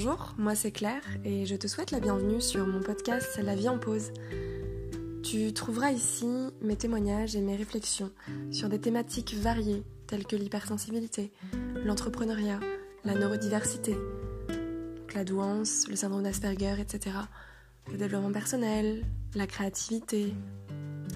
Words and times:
Bonjour, 0.00 0.32
moi 0.38 0.54
c'est 0.54 0.70
Claire 0.70 1.02
et 1.24 1.44
je 1.44 1.56
te 1.56 1.66
souhaite 1.66 1.90
la 1.90 1.98
bienvenue 1.98 2.40
sur 2.40 2.64
mon 2.68 2.78
podcast 2.78 3.36
La 3.42 3.56
vie 3.56 3.68
en 3.68 3.78
pause. 3.78 4.12
Tu 5.24 5.52
trouveras 5.52 5.90
ici 5.90 6.28
mes 6.62 6.76
témoignages 6.76 7.34
et 7.34 7.40
mes 7.40 7.56
réflexions 7.56 8.12
sur 8.52 8.68
des 8.68 8.80
thématiques 8.80 9.34
variées 9.34 9.82
telles 10.06 10.24
que 10.24 10.36
l'hypersensibilité, 10.36 11.32
l'entrepreneuriat, 11.84 12.60
la 13.04 13.14
neurodiversité, 13.14 13.96
la 15.16 15.24
douance, 15.24 15.88
le 15.88 15.96
syndrome 15.96 16.22
d'Asperger, 16.22 16.76
etc. 16.78 17.16
Le 17.90 17.98
développement 17.98 18.30
personnel, 18.30 19.04
la 19.34 19.48
créativité. 19.48 20.32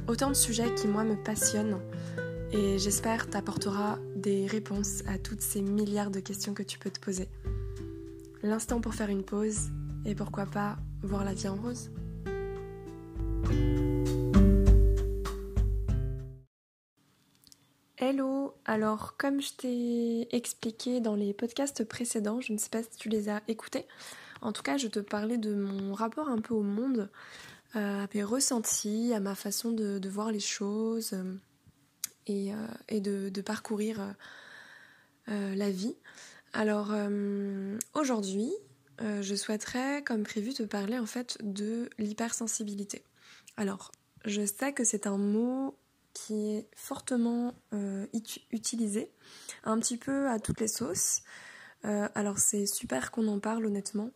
Autant 0.09 0.31
de 0.31 0.35
sujets 0.35 0.75
qui 0.75 0.89
moi 0.89 1.05
me 1.05 1.15
passionnent 1.15 1.79
et 2.51 2.81
j'espère 2.81 3.31
t'apportera 3.31 4.01
des 4.17 4.49
réponses 4.49 5.05
à 5.07 5.19
toutes 5.19 5.41
ces 5.41 5.63
milliards 5.63 6.11
de 6.11 6.19
questions 6.19 6.53
que 6.53 6.65
tu 6.65 6.81
peux 6.81 6.91
te 6.91 6.99
poser. 6.99 7.29
L'instant 8.45 8.81
pour 8.81 8.93
faire 8.93 9.09
une 9.09 9.23
pause 9.23 9.71
et 10.05 10.17
pourquoi 10.17 10.47
pas 10.47 10.77
voir 11.03 11.25
la 11.25 11.33
vie 11.33 11.47
en 11.47 11.55
rose. 11.55 11.93
Hello, 17.99 18.55
alors 18.65 19.17
comme 19.17 19.41
je 19.41 19.53
t'ai 19.53 20.35
expliqué 20.35 21.01
dans 21.01 21.15
les 21.15 21.33
podcasts 21.33 21.85
précédents, 21.85 22.41
je 22.41 22.53
ne 22.53 22.59
sais 22.59 22.69
pas 22.69 22.83
si 22.83 22.97
tu 22.99 23.09
les 23.09 23.29
as 23.29 23.43
écoutés, 23.47 23.87
en 24.41 24.51
tout 24.51 24.63
cas 24.63 24.77
je 24.77 24.89
te 24.89 24.99
parlais 24.99 25.39
de 25.39 25.55
mon 25.55 25.95
rapport 25.95 26.29
un 26.29 26.39
peu 26.41 26.53
au 26.53 26.63
monde, 26.63 27.11
euh, 27.77 28.03
à 28.03 28.09
mes 28.13 28.25
ressentis, 28.25 29.13
à 29.15 29.21
ma 29.21 29.37
façon 29.37 29.71
de, 29.71 30.09
voir 30.09 30.33
les 30.33 30.41
choses 30.41 31.13
euh, 31.13 31.33
et, 32.27 32.53
euh, 32.53 33.31
de, 33.31 33.41
parcourir 33.41 34.17
la 35.29 35.71
vie. 35.71 35.95
Alors 36.53 36.93
aujourd'hui, 37.95 38.53
je 38.99 39.35
souhaiterais, 39.35 40.03
comme 40.05 40.23
prévu, 40.23 40.53
te 40.53 40.63
parler 40.63 40.99
en 40.99 41.07
fait 41.07 41.39
de 41.43 41.89
l'hypersensibilité. 41.99 43.03
Alors, 43.57 43.91
je 44.25 44.45
sais 44.45 44.73
que 44.73 44.85
c'est 44.85 45.07
un 45.07 45.19
mot 45.19 45.77
qui 46.13 46.51
est 46.51 46.69
fortement 46.77 47.55
euh, 47.73 48.07
utilisé, 48.51 49.11
un 49.65 49.79
petit 49.79 49.97
peu 49.97 50.29
à 50.29 50.39
toutes 50.39 50.61
les 50.61 50.69
sauces. 50.69 51.23
Euh, 51.85 52.09
alors 52.15 52.39
c'est 52.39 52.67
super 52.67 53.11
qu'on 53.11 53.27
en 53.29 53.41
parle 53.41 53.67
honnêtement, 53.67 54.11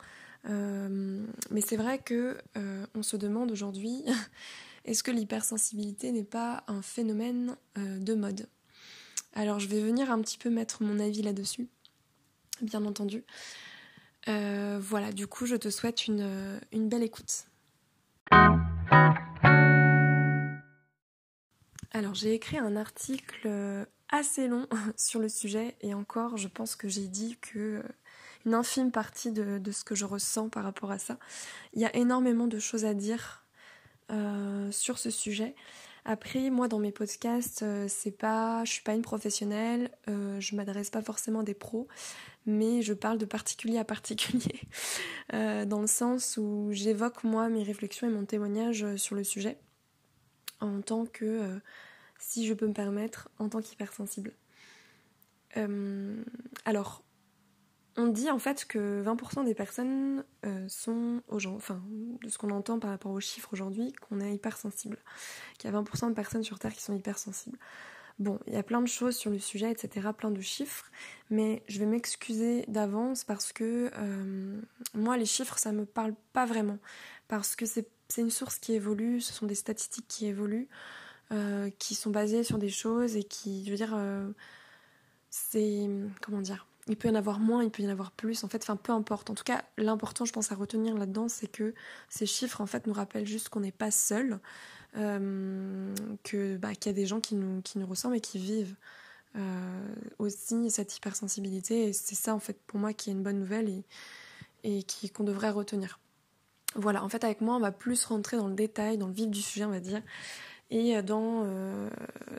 euh, 0.48 1.25
mais 1.50 1.61
c'est 1.61 1.77
vrai 1.77 1.98
que 1.98 2.39
on 2.95 3.03
se 3.03 3.17
demande 3.17 3.50
aujourd'hui 3.50 4.05
est-ce 4.84 5.03
que 5.03 5.11
l'hypersensibilité 5.11 6.12
n'est 6.12 6.25
pas 6.25 6.65
un 6.69 6.83
phénomène 6.83 7.56
de 7.77 8.15
mode? 8.15 8.47
Alors 9.33 9.59
je 9.59 9.69
vais 9.69 9.81
venir 9.81 10.11
un 10.11 10.21
petit 10.21 10.39
peu 10.39 10.50
mettre 10.50 10.83
mon 10.83 10.98
avis 11.00 11.23
là-dessus, 11.23 11.69
bien 12.62 12.85
entendu. 12.85 13.25
voilà, 14.27 15.12
du 15.12 15.27
coup 15.27 15.47
je 15.47 15.57
te 15.57 15.71
souhaite 15.71 16.07
une, 16.07 16.61
belle 16.73 17.03
écoute. 17.03 17.47
Alors 21.97 22.12
j'ai 22.12 22.34
écrit 22.34 22.59
un 22.59 22.77
article 22.77 23.41
euh, 23.47 23.87
assez 24.11 24.49
long 24.49 24.67
sur 24.99 25.19
le 25.19 25.31
sujet 25.31 25.77
et 25.81 25.95
encore 25.95 26.37
je 26.37 26.47
pense 26.47 26.77
que 26.77 26.89
j'ai 26.89 27.09
dit 27.09 27.39
que 27.41 27.59
euh, 27.59 28.53
infime 28.53 28.91
partie 28.91 29.33
de, 29.33 29.73
ce 29.73 29.83
que 29.83 29.95
je 29.95 30.05
ressens 30.05 30.51
par 30.51 30.62
rapport 30.65 30.91
à 30.91 30.99
ça. 30.99 31.19
Il 31.73 31.81
y 31.81 31.87
a 31.87 31.97
énormément 31.97 32.49
de 32.49 32.59
choses 32.59 32.84
à 32.84 32.93
dire 32.93 33.47
euh, 34.11 34.71
sur 34.73 34.99
ce 34.99 35.09
sujet. 35.09 35.55
Après, 36.09 36.51
moi 36.51 36.69
dans 36.69 36.79
mes 36.79 36.93
podcasts, 36.93 37.65
c'est 37.89 38.17
pas, 38.17 38.65
je 38.65 38.71
suis 38.71 38.83
pas 38.83 38.95
une 38.95 39.03
professionnelle, 39.03 39.91
je 40.07 40.55
m'adresse 40.55 40.89
pas 40.89 41.03
forcément 41.03 41.41
à 41.41 41.43
des 41.43 41.53
pros, 41.53 41.89
mais 42.47 42.81
je 42.81 42.93
parle 42.95 43.19
de 43.19 43.25
particulier 43.25 43.77
à 43.79 43.85
particulier, 43.85 44.61
dans 45.33 45.81
le 45.81 45.89
sens 45.89 46.37
où 46.37 46.69
j'évoque 46.71 47.25
moi 47.25 47.49
mes 47.49 47.65
réflexions 47.65 48.06
et 48.06 48.11
mon 48.11 48.25
témoignage 48.25 48.94
sur 48.94 49.17
le 49.17 49.25
sujet 49.25 49.59
en 50.61 50.81
tant 50.81 51.06
que, 51.06 51.61
si 52.21 52.47
je 52.47 52.55
peux 52.55 52.69
me 52.69 52.73
permettre, 52.73 53.28
en 53.41 53.49
tant 53.49 53.61
qu'hypersensible. 53.61 54.33
Euh, 55.56 56.23
alors, 56.65 57.03
on 57.97 58.09
dit 58.09 58.31
en 58.31 58.39
fait 58.39 58.67
que 58.67 59.03
20% 59.03 59.45
des 59.45 59.55
personnes 59.55 60.25
euh, 60.45 60.69
sont, 60.69 61.23
aux 61.29 61.45
enfin, 61.47 61.83
de 62.23 62.29
ce 62.29 62.39
qu'on 62.39 62.51
entend 62.51 62.79
par 62.79 62.91
rapport 62.91 63.12
aux 63.12 63.21
chiffres 63.21 63.49
aujourd'hui, 63.53 63.93
qu'on 63.93 64.21
est 64.21 64.34
hypersensible. 64.34 64.99
Qu'il 65.59 65.71
y 65.71 65.75
a 65.75 65.81
20% 65.81 66.11
de 66.11 66.15
personnes 66.15 66.43
sur 66.43 66.59
Terre 66.59 66.75
qui 66.75 66.83
sont 66.83 66.95
hypersensibles. 66.95 67.59
Bon, 68.19 68.39
il 68.47 68.55
y 68.55 68.56
a 68.56 68.62
plein 68.62 68.81
de 68.81 68.87
choses 68.87 69.17
sur 69.17 69.31
le 69.31 69.39
sujet, 69.39 69.71
etc., 69.71 70.09
plein 70.17 70.31
de 70.31 70.41
chiffres, 70.41 70.91
mais 71.29 71.62
je 71.69 71.79
vais 71.79 71.87
m'excuser 71.87 72.65
d'avance 72.67 73.25
parce 73.25 73.53
que 73.53 73.91
euh, 73.95 74.61
moi, 74.95 75.17
les 75.17 75.27
chiffres, 75.27 75.59
ça 75.59 75.73
me 75.73 75.85
parle 75.85 76.15
pas 76.33 76.47
vraiment. 76.47 76.79
Parce 77.29 77.56
que 77.56 77.67
c'est 77.67 77.87
une 78.17 78.31
source 78.31 78.59
qui 78.59 78.73
évolue, 78.73 79.21
ce 79.21 79.33
sont 79.33 79.47
des 79.47 79.55
statistiques 79.55 80.09
qui 80.09 80.27
évoluent. 80.27 80.69
Euh, 81.33 81.71
qui 81.81 81.97
sont 81.97 82.11
basées 82.11 82.45
sur 82.45 82.56
des 82.56 82.69
choses 82.69 83.17
et 83.17 83.25
qui, 83.25 83.65
je 83.65 83.71
veux 83.73 83.77
dire, 83.77 83.99
c'est. 85.29 85.89
Comment 86.23 86.41
dire 86.41 86.69
Il 86.89 86.97
peut 86.97 87.09
y 87.09 87.11
en 87.11 87.15
avoir 87.15 87.41
moins, 87.41 87.65
il 87.65 87.71
peut 87.71 87.83
y 87.83 87.87
en 87.87 87.91
avoir 87.91 88.13
plus, 88.13 88.45
en 88.45 88.49
fait, 88.49 88.63
enfin 88.63 88.77
peu 88.77 88.93
importe. 88.93 89.31
En 89.31 89.35
tout 89.35 89.45
cas, 89.45 89.65
l'important, 89.77 90.25
je 90.25 90.33
pense, 90.33 90.53
à 90.53 90.55
retenir 90.55 90.95
là-dedans, 90.97 91.29
c'est 91.29 91.49
que 91.49 91.75
ces 92.09 92.27
chiffres, 92.27 92.61
en 92.61 92.67
fait, 92.67 92.87
nous 92.87 92.93
rappellent 92.93 93.27
juste 93.27 93.49
qu'on 93.49 93.61
n'est 93.61 93.73
pas 93.73 93.91
seul, 93.91 94.39
euh, 94.97 95.95
que 96.23 96.57
bah, 96.57 96.75
qu'il 96.75 96.91
y 96.91 96.95
a 96.95 96.97
des 96.97 97.07
gens 97.07 97.21
qui 97.21 97.35
nous, 97.35 97.61
qui 97.63 97.79
nous 97.79 97.87
ressemblent 97.87 98.17
et 98.17 98.21
qui 98.21 98.39
vivent. 98.39 98.77
aussi 100.19 100.71
cette 100.71 100.97
hypersensibilité 100.97 101.89
et 101.89 101.93
c'est 101.93 102.15
ça 102.15 102.35
en 102.35 102.39
fait 102.39 102.59
pour 102.67 102.79
moi 102.81 102.95
qui 102.95 103.11
est 103.11 103.13
une 103.13 103.23
bonne 103.23 103.39
nouvelle 103.39 103.69
et, 103.69 103.85
et 104.65 104.83
qui, 104.83 105.11
qu'on 105.11 105.25
devrait 105.25 105.51
retenir. 105.51 106.01
Voilà, 106.75 107.05
en 107.05 107.11
fait 107.11 107.23
avec 107.23 107.43
moi 107.43 107.57
on 107.57 107.61
va 107.61 107.73
plus 107.73 108.03
rentrer 108.07 108.39
dans 108.39 108.49
le 108.49 108.55
détail, 108.55 108.97
dans 108.97 109.09
le 109.09 109.13
vif 109.13 109.29
du 109.29 109.43
sujet 109.43 109.67
on 109.67 109.71
va 109.71 109.81
dire, 109.81 110.01
et 110.71 111.01
dans, 111.03 111.43
euh, 111.45 111.89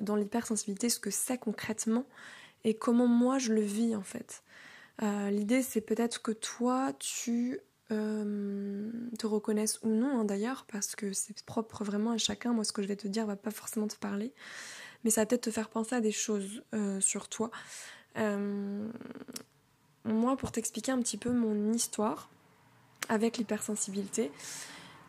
dans 0.01 0.15
l'hypersensibilité, 0.15 0.89
ce 0.89 0.99
que 0.99 1.11
c'est 1.11 1.37
concrètement 1.37 2.05
et 2.63 2.73
comment 2.75 3.07
moi 3.07 3.37
je 3.37 3.53
le 3.53 3.61
vis 3.61 3.95
en 3.95 4.01
fait. 4.01 4.43
Euh, 5.03 5.29
l'idée 5.29 5.61
c'est 5.61 5.81
peut-être 5.81 6.21
que 6.21 6.31
toi 6.31 6.93
tu 6.99 7.59
euh, 7.91 8.91
te 9.17 9.27
reconnaisses 9.27 9.79
ou 9.83 9.89
non 9.89 10.19
hein, 10.19 10.25
d'ailleurs 10.25 10.65
parce 10.71 10.95
que 10.95 11.13
c'est 11.13 11.43
propre 11.43 11.83
vraiment 11.83 12.11
à 12.11 12.17
chacun. 12.17 12.53
Moi 12.53 12.63
ce 12.63 12.71
que 12.71 12.81
je 12.81 12.87
vais 12.87 12.95
te 12.95 13.07
dire 13.07 13.25
va 13.25 13.35
pas 13.35 13.51
forcément 13.51 13.87
te 13.87 13.95
parler, 13.95 14.33
mais 15.03 15.09
ça 15.09 15.21
va 15.21 15.25
peut-être 15.25 15.43
te 15.43 15.51
faire 15.51 15.69
penser 15.69 15.95
à 15.95 16.01
des 16.01 16.11
choses 16.11 16.63
sur 16.99 17.29
toi. 17.29 17.51
moi 20.05 20.37
pour 20.37 20.51
t'expliquer 20.51 20.91
un 20.91 21.01
petit 21.01 21.17
peu 21.17 21.31
mon 21.31 21.73
histoire 21.73 22.29
avec 23.09 23.37
l'hypersensibilité, 23.37 24.31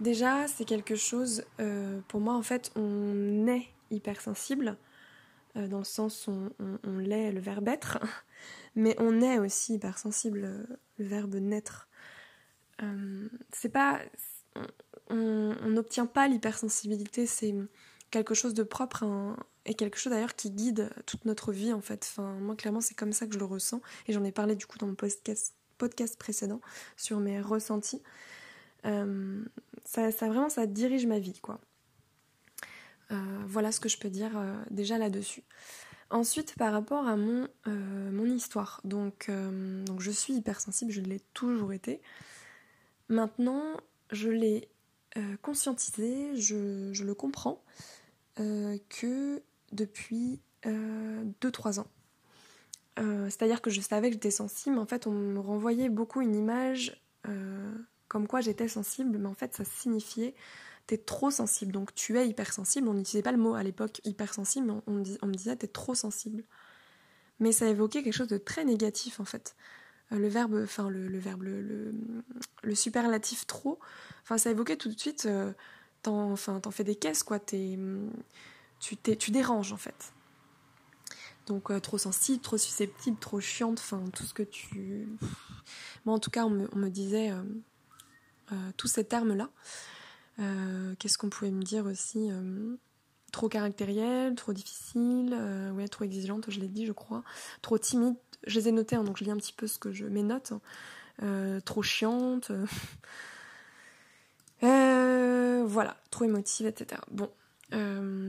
Déjà, 0.00 0.46
c'est 0.46 0.64
quelque 0.64 0.94
chose, 0.94 1.44
euh, 1.58 2.00
pour 2.06 2.20
moi 2.20 2.34
en 2.34 2.42
fait, 2.42 2.70
on 2.76 3.46
est 3.48 3.66
hypersensible, 3.90 4.68
euh, 4.68 4.87
dans 5.54 5.78
le 5.78 5.84
sens 5.84 6.26
où 6.28 6.50
on, 6.84 6.98
l'est 6.98 7.32
le 7.32 7.40
verbe 7.40 7.68
être, 7.68 7.98
mais 8.76 8.94
on 8.98 9.20
est 9.20 9.38
aussi 9.38 9.74
hypersensible, 9.74 10.44
euh, 10.44 10.64
le 10.98 11.04
verbe 11.04 11.34
naître. 11.34 11.88
c'est 13.52 13.68
pas. 13.68 14.00
On 15.10 15.54
n'obtient 15.66 16.06
pas 16.06 16.28
l'hypersensibilité, 16.28 17.26
c'est 17.26 17.54
quelque 18.10 18.34
chose 18.34 18.54
de 18.54 18.62
propre 18.62 19.06
et 19.64 19.74
quelque 19.74 19.98
chose 19.98 20.12
d'ailleurs 20.12 20.34
qui 20.34 20.50
guide 20.50 20.90
toute 21.06 21.24
notre 21.24 21.52
vie 21.52 21.72
en 21.72 21.80
fait. 21.80 22.06
Enfin, 22.10 22.34
moi 22.40 22.56
clairement 22.56 22.80
c'est 22.80 22.94
comme 22.94 23.12
ça 23.12 23.26
que 23.26 23.34
je 23.34 23.38
le 23.38 23.44
ressens 23.44 23.80
et 24.06 24.12
j'en 24.12 24.24
ai 24.24 24.32
parlé 24.32 24.54
du 24.54 24.66
coup 24.66 24.78
dans 24.78 24.86
mon 24.86 24.94
podcast, 24.94 25.54
précédent 26.18 26.60
sur 26.96 27.20
mes 27.20 27.40
ressentis. 27.40 28.02
Euh, 28.86 29.44
ça, 29.84 30.10
vraiment, 30.10 30.48
ça 30.48 30.66
dirige 30.66 31.06
ma 31.06 31.18
vie, 31.18 31.38
quoi. 31.40 31.60
Euh, 33.10 33.16
voilà 33.46 33.72
ce 33.72 33.80
que 33.80 33.88
je 33.88 33.98
peux 33.98 34.10
dire 34.10 34.36
euh, 34.36 34.54
déjà 34.70 34.98
là-dessus. 34.98 35.42
Ensuite, 36.10 36.54
par 36.56 36.72
rapport 36.72 37.06
à 37.06 37.16
mon, 37.16 37.48
mon 37.66 38.24
histoire, 38.24 38.80
donc, 38.82 39.30
je 39.98 40.10
suis 40.10 40.32
hypersensible, 40.32 40.90
je 40.90 41.02
l'ai 41.02 41.20
toujours 41.34 41.74
été. 41.74 42.00
Maintenant, 43.10 43.62
je 44.10 44.30
l'ai 44.30 44.70
conscientisé, 45.42 46.34
je, 46.34 46.94
je, 46.94 47.04
le 47.04 47.12
comprends, 47.14 47.62
que 48.36 49.42
depuis 49.72 50.40
2-3 50.64 51.80
ans. 51.80 51.90
C'est-à-dire 52.96 53.60
que 53.60 53.68
je 53.68 53.82
savais 53.82 54.08
que 54.08 54.14
j'étais 54.14 54.30
sensible, 54.30 54.76
mais 54.76 54.80
en 54.80 54.86
fait, 54.86 55.06
on 55.06 55.12
me 55.12 55.40
renvoyait 55.40 55.90
beaucoup 55.90 56.22
une 56.22 56.34
image 56.34 56.98
comme 58.08 58.26
quoi 58.26 58.40
j'étais 58.40 58.68
sensible, 58.68 59.18
mais 59.18 59.28
en 59.28 59.34
fait 59.34 59.54
ça 59.54 59.64
signifiait 59.64 60.34
t'es 60.88 60.96
trop 60.96 61.30
sensible, 61.30 61.70
donc 61.70 61.94
tu 61.94 62.18
es 62.18 62.26
hypersensible. 62.26 62.88
On 62.88 62.94
n'utilisait 62.94 63.22
pas 63.22 63.30
le 63.30 63.38
mot 63.38 63.54
à 63.54 63.62
l'époque 63.62 64.00
hypersensible, 64.04 64.66
mais 64.66 64.80
on, 64.86 65.26
me 65.26 65.34
disait 65.34 65.54
t'es 65.54 65.68
trop 65.68 65.94
sensible. 65.94 66.42
Mais 67.40 67.52
ça 67.52 67.68
évoquait 67.68 68.02
quelque 68.02 68.14
chose 68.14 68.28
de 68.28 68.38
très 68.38 68.64
négatif 68.64 69.20
en 69.20 69.26
fait. 69.26 69.54
Euh, 70.12 70.18
le 70.18 70.28
verbe, 70.28 70.58
enfin 70.64 70.88
le, 70.88 71.12
superlatif 72.74 73.46
trop, 73.46 73.78
enfin 74.22 74.38
ça 74.38 74.50
évoquait 74.50 74.76
tout 74.76 74.88
de 74.88 74.98
suite, 74.98 75.26
euh, 75.26 75.52
t'en, 76.02 76.36
fais 76.36 76.84
des 76.84 76.96
caisses 76.96 77.22
quoi, 77.22 77.38
t'es, 77.38 77.78
tu, 78.80 78.96
t'es, 78.96 79.14
tu 79.14 79.30
déranges 79.30 79.74
en 79.74 79.76
fait. 79.76 80.14
Donc 81.46 81.70
euh, 81.70 81.80
trop 81.80 81.98
sensible, 81.98 82.40
trop 82.40 82.56
susceptible, 82.56 83.18
trop 83.18 83.40
chiante, 83.40 83.78
enfin 83.78 84.02
tout 84.14 84.24
ce 84.24 84.32
que 84.32 84.42
tu 84.42 85.06
Moi, 86.06 86.14
en 86.14 86.18
tout 86.18 86.30
cas, 86.30 86.46
on 86.46 86.50
me, 86.50 86.88
disait 86.88 87.30
tous 88.78 88.88
ces 88.88 89.04
termes-là. 89.04 89.50
Qu'est-ce 90.38 91.18
qu'on 91.18 91.30
pouvait 91.30 91.50
me 91.50 91.62
dire 91.62 91.86
aussi 91.86 92.30
Trop 93.32 93.48
caractériel, 93.48 94.34
trop 94.34 94.52
difficile, 94.52 95.36
ouais, 95.74 95.88
trop 95.88 96.04
exigeante, 96.04 96.50
je 96.50 96.60
l'ai 96.60 96.68
dit, 96.68 96.86
je 96.86 96.92
crois. 96.92 97.22
Trop 97.62 97.78
timide. 97.78 98.16
Je 98.46 98.58
les 98.58 98.68
ai 98.68 98.72
notés, 98.72 98.96
hein, 98.96 99.02
donc 99.02 99.18
je 99.18 99.24
lis 99.24 99.30
un 99.30 99.36
petit 99.36 99.52
peu 99.52 99.66
ce 99.66 99.78
que 99.78 99.92
je 99.92 100.06
mes 100.06 100.22
notes. 100.22 100.52
Trop 101.64 101.82
chiante. 101.82 102.52
voilà, 104.60 105.96
trop 106.10 106.24
émotive, 106.24 106.66
etc. 106.66 107.00
Bon, 107.10 107.30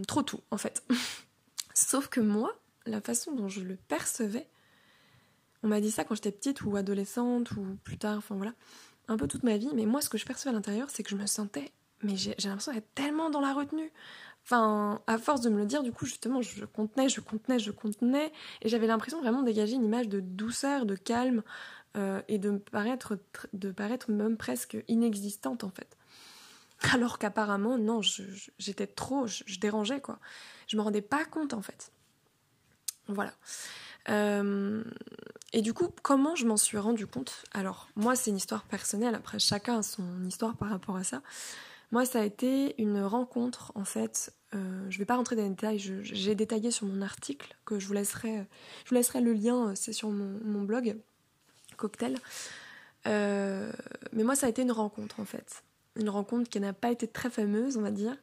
trop 0.07 0.23
tout, 0.23 0.41
en 0.51 0.57
fait. 0.57 0.83
Sauf 1.73 2.09
que 2.09 2.19
moi, 2.19 2.59
la 2.85 3.01
façon 3.01 3.33
dont 3.33 3.47
je 3.47 3.61
le 3.61 3.75
percevais, 3.75 4.47
on 5.63 5.67
m'a 5.67 5.81
dit 5.81 5.91
ça 5.91 6.03
quand 6.03 6.15
j'étais 6.15 6.31
petite 6.31 6.61
ou 6.63 6.75
adolescente 6.75 7.51
ou 7.51 7.77
plus 7.83 7.97
tard, 7.97 8.17
enfin 8.17 8.35
voilà, 8.35 8.53
un 9.07 9.17
peu 9.17 9.27
toute 9.27 9.43
ma 9.43 9.57
vie, 9.57 9.69
mais 9.73 9.85
moi 9.85 10.01
ce 10.01 10.09
que 10.09 10.17
je 10.17 10.25
percevais 10.25 10.51
à 10.51 10.53
l'intérieur, 10.53 10.89
c'est 10.89 11.03
que 11.03 11.09
je 11.09 11.15
me 11.15 11.25
sentais, 11.25 11.71
mais 12.03 12.15
j'ai 12.15 12.35
l'impression 12.43 12.73
d'être 12.73 12.93
tellement 12.95 13.29
dans 13.29 13.41
la 13.41 13.53
retenue. 13.53 13.91
Enfin, 14.45 15.01
à 15.05 15.17
force 15.17 15.41
de 15.41 15.49
me 15.49 15.57
le 15.57 15.65
dire, 15.65 15.83
du 15.83 15.91
coup, 15.91 16.05
justement, 16.05 16.41
je 16.41 16.65
contenais, 16.65 17.09
je 17.09 17.21
contenais, 17.21 17.59
je 17.59 17.71
contenais, 17.71 18.31
et 18.61 18.69
j'avais 18.69 18.87
l'impression 18.87 19.19
vraiment 19.21 19.41
de 19.41 19.47
dégager 19.47 19.75
une 19.75 19.83
image 19.83 20.07
de 20.07 20.21
douceur, 20.21 20.85
de 20.85 20.95
calme, 20.95 21.43
euh, 21.97 22.21
et 22.27 22.37
de 22.37 22.51
paraître, 22.57 23.17
de 23.53 23.71
paraître 23.71 24.11
même 24.11 24.37
presque 24.37 24.77
inexistante 24.87 25.63
en 25.63 25.71
fait. 25.71 25.97
Alors 26.93 27.17
qu'apparemment, 27.17 27.79
non, 27.79 28.01
j'étais 28.59 28.85
trop, 28.85 29.25
je, 29.25 29.59
dérangeais 29.59 29.99
quoi. 29.99 30.19
Je 30.67 30.77
me 30.77 30.81
rendais 30.83 31.01
pas 31.01 31.25
compte 31.25 31.53
en 31.53 31.63
fait. 31.63 31.91
Voilà. 33.07 33.33
Euh, 34.09 34.83
et 35.51 35.63
du 35.63 35.73
coup, 35.73 35.89
comment 36.03 36.35
je 36.35 36.45
m'en 36.45 36.57
suis 36.57 36.77
rendu 36.77 37.07
compte? 37.07 37.43
Alors, 37.53 37.87
moi, 37.95 38.15
c'est 38.15 38.29
une 38.29 38.37
histoire 38.37 38.63
personnelle. 38.63 39.15
Après, 39.15 39.39
chacun 39.39 39.79
a 39.79 39.83
son 39.83 40.23
histoire 40.25 40.55
par 40.55 40.69
rapport 40.69 40.95
à 40.95 41.03
ça. 41.03 41.23
Moi, 41.91 42.05
ça 42.05 42.21
a 42.21 42.23
été 42.23 42.79
une 42.81 43.01
rencontre, 43.01 43.71
en 43.75 43.83
fait. 43.83 44.33
Euh, 44.53 44.85
je 44.89 44.99
vais 44.99 45.05
pas 45.05 45.15
rentrer 45.15 45.35
dans 45.35 45.43
les 45.43 45.49
détails. 45.49 45.79
J'ai 45.79 46.35
détaillé 46.35 46.71
sur 46.71 46.87
mon 46.87 47.01
article 47.01 47.55
que 47.65 47.79
je 47.79 47.87
vous 47.87 47.93
laisserai. 47.93 48.45
Je 48.85 48.89
vous 48.89 48.95
laisserai 48.95 49.21
le 49.21 49.33
lien. 49.33 49.73
C'est 49.75 49.93
sur 49.93 50.09
mon, 50.09 50.61
blog 50.61 50.97
cocktail. 51.77 52.17
Euh, 53.07 53.71
mais 54.13 54.23
moi, 54.23 54.35
ça 54.35 54.47
a 54.47 54.49
été 54.49 54.61
une 54.61 54.71
rencontre, 54.71 55.19
en 55.19 55.25
fait. 55.25 55.63
Une 55.95 56.09
rencontre 56.09 56.49
qui 56.49 56.59
n'a 56.59 56.73
pas 56.73 56.91
été 56.91 57.07
très 57.07 57.29
fameuse, 57.29 57.77
on 57.77 57.81
va 57.81 57.91
dire. 57.91 58.15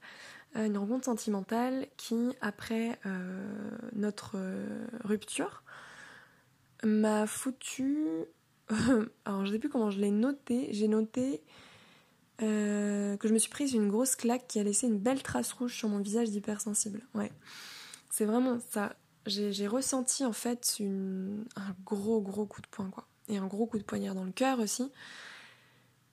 Euh, 0.56 0.66
une 0.66 0.78
rencontre 0.78 1.04
sentimentale 1.04 1.86
qui, 1.96 2.30
après 2.40 2.98
euh, 3.06 3.70
notre 3.94 4.32
euh, 4.36 4.86
rupture, 5.04 5.62
m'a 6.84 7.26
foutu. 7.26 8.06
Alors, 9.24 9.44
je 9.44 9.52
sais 9.52 9.58
plus 9.58 9.68
comment 9.68 9.90
je 9.90 10.00
l'ai 10.00 10.10
noté. 10.10 10.68
J'ai 10.70 10.88
noté 10.88 11.42
que 12.38 13.28
je 13.28 13.32
me 13.32 13.38
suis 13.38 13.50
prise 13.50 13.72
une 13.72 13.88
grosse 13.88 14.16
claque 14.16 14.46
qui 14.46 14.58
a 14.58 14.62
laissé 14.62 14.86
une 14.86 14.98
belle 14.98 15.22
trace 15.22 15.52
rouge 15.52 15.74
sur 15.74 15.88
mon 15.88 15.98
visage 15.98 16.30
d'hypersensible. 16.30 17.02
Ouais, 17.14 17.32
c'est 18.10 18.24
vraiment 18.24 18.58
ça. 18.70 18.96
J'ai 19.26 19.66
ressenti 19.66 20.24
en 20.24 20.32
fait 20.32 20.78
un 20.80 21.74
gros 21.84 22.20
gros 22.20 22.46
coup 22.46 22.60
de 22.60 22.68
poing 22.68 22.90
quoi. 22.90 23.06
Et 23.28 23.38
un 23.38 23.46
gros 23.46 23.66
coup 23.66 23.78
de 23.78 23.82
poignard 23.82 24.14
dans 24.14 24.24
le 24.24 24.32
cœur 24.32 24.60
aussi. 24.60 24.90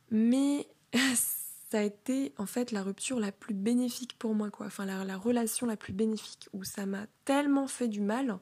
Mais 0.09 0.67
ça 1.73 1.79
a 1.79 1.81
été 1.81 2.33
en 2.37 2.45
fait 2.45 2.71
la 2.71 2.83
rupture 2.83 3.19
la 3.19 3.31
plus 3.31 3.55
bénéfique 3.55 4.17
pour 4.19 4.35
moi, 4.35 4.51
quoi. 4.51 4.67
Enfin, 4.67 4.85
la, 4.85 5.17
relation 5.17 5.65
la 5.65 5.75
plus 5.75 5.91
bénéfique, 5.91 6.47
où 6.53 6.63
ça 6.63 6.85
m'a 6.85 7.07
tellement 7.25 7.67
fait 7.67 7.87
du 7.87 7.99
mal 7.99 8.37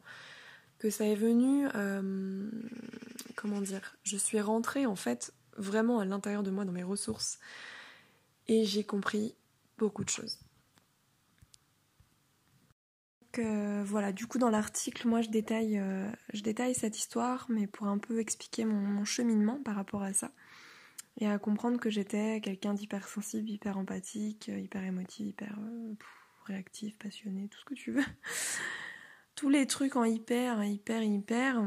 que 0.79 0.89
ça 0.89 1.05
est 1.05 1.15
venu. 1.15 1.67
Euh, 1.75 2.49
comment 3.35 3.61
dire 3.61 3.95
Je 4.03 4.17
suis 4.17 4.41
rentrée 4.41 4.85
en 4.85 4.97
fait 4.97 5.33
vraiment 5.57 5.99
à 5.99 6.05
l'intérieur 6.05 6.43
de 6.43 6.51
moi, 6.51 6.65
dans 6.65 6.71
mes 6.71 6.83
ressources, 6.83 7.39
et 8.47 8.65
j'ai 8.65 8.83
compris 8.83 9.35
beaucoup 9.77 10.03
de 10.03 10.09
choses. 10.09 10.39
Donc, 13.21 13.45
euh, 13.45 13.83
voilà, 13.85 14.11
du 14.11 14.27
coup 14.27 14.37
dans 14.37 14.49
l'article, 14.49 15.07
moi 15.07 15.21
je 15.21 15.29
détaille, 15.29 15.77
euh, 15.79 16.09
je 16.33 16.41
détaille 16.41 16.75
cette 16.75 16.97
histoire, 16.97 17.45
mais 17.49 17.65
pour 17.65 17.87
un 17.87 17.97
peu 17.97 18.19
expliquer 18.19 18.65
mon 18.65 19.05
cheminement 19.05 19.61
par 19.63 19.75
rapport 19.75 20.03
à 20.03 20.13
ça 20.13 20.31
et 21.19 21.27
à 21.27 21.37
comprendre 21.37 21.79
que 21.79 21.89
j'étais 21.89 22.39
quelqu'un 22.41 22.73
d'hyper 22.73 23.07
hyper 23.33 23.77
empathique, 23.77 24.49
euh, 24.49 24.59
hyper 24.59 24.83
émotif, 24.83 25.27
hyper 25.27 25.57
euh, 25.59 25.93
réactif, 26.45 26.97
passionné, 26.97 27.47
tout 27.49 27.59
ce 27.59 27.65
que 27.65 27.73
tu 27.73 27.91
veux. 27.91 28.03
Tous 29.35 29.49
les 29.49 29.65
trucs 29.65 29.95
en 29.95 30.03
hyper, 30.03 30.63
hyper, 30.63 31.01
hyper, 31.01 31.63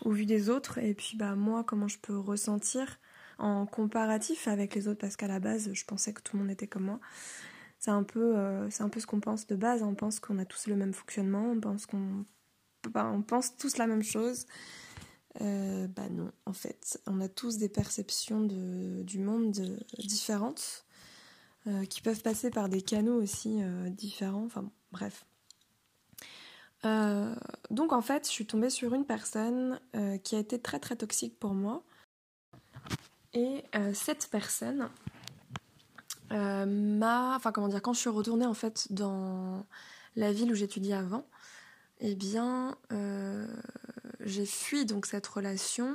au 0.00 0.10
vu 0.10 0.26
des 0.26 0.48
autres. 0.50 0.78
Et 0.78 0.94
puis 0.94 1.16
bah 1.16 1.34
moi, 1.34 1.64
comment 1.64 1.88
je 1.88 1.98
peux 1.98 2.18
ressentir 2.18 2.98
en 3.38 3.66
comparatif 3.66 4.48
avec 4.48 4.74
les 4.74 4.88
autres, 4.88 5.00
parce 5.00 5.16
qu'à 5.16 5.26
la 5.26 5.40
base, 5.40 5.72
je 5.72 5.84
pensais 5.84 6.12
que 6.12 6.22
tout 6.22 6.36
le 6.36 6.42
monde 6.42 6.52
était 6.52 6.68
comme 6.68 6.84
moi. 6.84 7.00
C'est 7.78 7.90
un 7.90 8.04
peu, 8.04 8.36
euh, 8.36 8.70
c'est 8.70 8.84
un 8.84 8.88
peu 8.88 9.00
ce 9.00 9.06
qu'on 9.06 9.20
pense 9.20 9.46
de 9.48 9.56
base. 9.56 9.82
On 9.82 9.94
pense 9.94 10.20
qu'on 10.20 10.38
a 10.38 10.44
tous 10.44 10.68
le 10.68 10.76
même 10.76 10.92
fonctionnement, 10.92 11.50
on 11.50 11.60
pense 11.60 11.86
qu'on, 11.86 12.24
bah, 12.90 13.10
on 13.12 13.22
pense 13.22 13.56
tous 13.56 13.76
la 13.78 13.88
même 13.88 14.04
chose. 14.04 14.46
Euh, 15.40 15.88
bah 15.88 16.08
non, 16.10 16.30
en 16.46 16.52
fait, 16.52 17.00
on 17.06 17.20
a 17.20 17.28
tous 17.28 17.58
des 17.58 17.68
perceptions 17.68 18.40
du 18.42 19.18
monde 19.18 19.50
différentes 19.98 20.86
euh, 21.66 21.84
qui 21.86 22.02
peuvent 22.02 22.22
passer 22.22 22.50
par 22.50 22.68
des 22.68 22.82
canaux 22.82 23.20
aussi 23.20 23.60
différents. 23.90 24.44
Enfin 24.44 24.70
bref. 24.92 25.24
Donc 26.82 27.92
en 27.92 28.02
fait, 28.02 28.26
je 28.26 28.30
suis 28.30 28.46
tombée 28.46 28.70
sur 28.70 28.94
une 28.94 29.04
personne 29.04 29.80
qui 30.24 30.36
a 30.36 30.38
été 30.38 30.60
très 30.60 30.80
très 30.80 30.96
toxique 30.96 31.38
pour 31.38 31.54
moi. 31.54 31.82
Et 33.34 33.64
cette 33.94 34.28
personne 34.30 34.88
m'a, 36.30 37.36
enfin 37.36 37.52
comment 37.52 37.68
dire, 37.68 37.82
quand 37.82 37.92
je 37.92 38.00
suis 38.00 38.10
retournée 38.10 38.46
en 38.46 38.54
fait 38.54 38.92
dans 38.92 39.64
la 40.16 40.32
ville 40.32 40.50
où 40.50 40.54
j'étudiais 40.54 40.94
avant, 40.94 41.26
eh 42.00 42.14
bien, 42.14 42.76
j'ai 44.20 44.46
fui 44.46 44.84
donc 44.84 45.06
cette 45.06 45.26
relation 45.26 45.94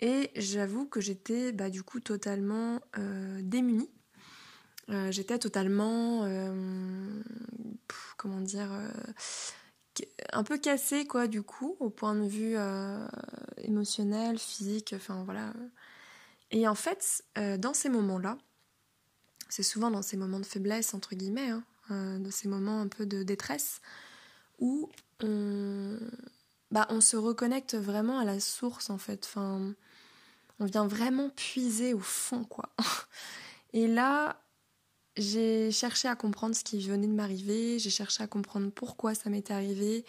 et 0.00 0.30
j'avoue 0.36 0.86
que 0.86 1.00
j'étais 1.00 1.52
bah, 1.52 1.70
du 1.70 1.82
coup 1.82 2.00
totalement 2.00 2.80
euh, 2.98 3.40
démunie. 3.42 3.90
Euh, 4.90 5.10
j'étais 5.10 5.38
totalement, 5.38 6.24
euh, 6.24 7.22
comment 8.16 8.40
dire, 8.40 8.70
un 10.32 10.42
peu 10.44 10.58
cassée 10.58 11.06
quoi 11.06 11.26
du 11.28 11.42
coup 11.42 11.76
au 11.80 11.90
point 11.90 12.14
de 12.14 12.26
vue 12.26 12.56
émotionnel, 13.58 14.38
physique, 14.38 14.94
enfin 14.96 15.22
voilà. 15.24 15.52
Et 16.50 16.66
en 16.68 16.74
fait, 16.74 17.24
dans 17.58 17.74
ces 17.74 17.88
moments-là, 17.88 18.38
c'est 19.48 19.62
souvent 19.62 19.90
dans 19.90 20.02
ces 20.02 20.16
moments 20.16 20.40
de 20.40 20.46
faiblesse 20.46 20.94
entre 20.94 21.14
guillemets, 21.14 21.50
hein, 21.90 22.18
dans 22.18 22.30
ces 22.30 22.48
moments 22.48 22.80
un 22.80 22.88
peu 22.88 23.06
de 23.06 23.22
détresse, 23.22 23.80
où 24.58 24.90
on, 25.22 25.98
bah, 26.70 26.86
on 26.90 27.00
se 27.00 27.16
reconnecte 27.16 27.74
vraiment 27.74 28.18
à 28.18 28.24
la 28.24 28.40
source 28.40 28.90
en 28.90 28.98
fait. 28.98 29.24
Enfin, 29.24 29.74
on 30.58 30.64
vient 30.64 30.86
vraiment 30.86 31.30
puiser 31.30 31.94
au 31.94 32.00
fond 32.00 32.44
quoi. 32.44 32.70
Et 33.72 33.86
là, 33.86 34.40
j'ai 35.16 35.70
cherché 35.70 36.08
à 36.08 36.16
comprendre 36.16 36.54
ce 36.54 36.64
qui 36.64 36.80
venait 36.86 37.06
de 37.06 37.12
m'arriver, 37.12 37.78
j'ai 37.78 37.90
cherché 37.90 38.22
à 38.22 38.26
comprendre 38.26 38.70
pourquoi 38.70 39.14
ça 39.14 39.30
m'était 39.30 39.54
arrivé, 39.54 40.04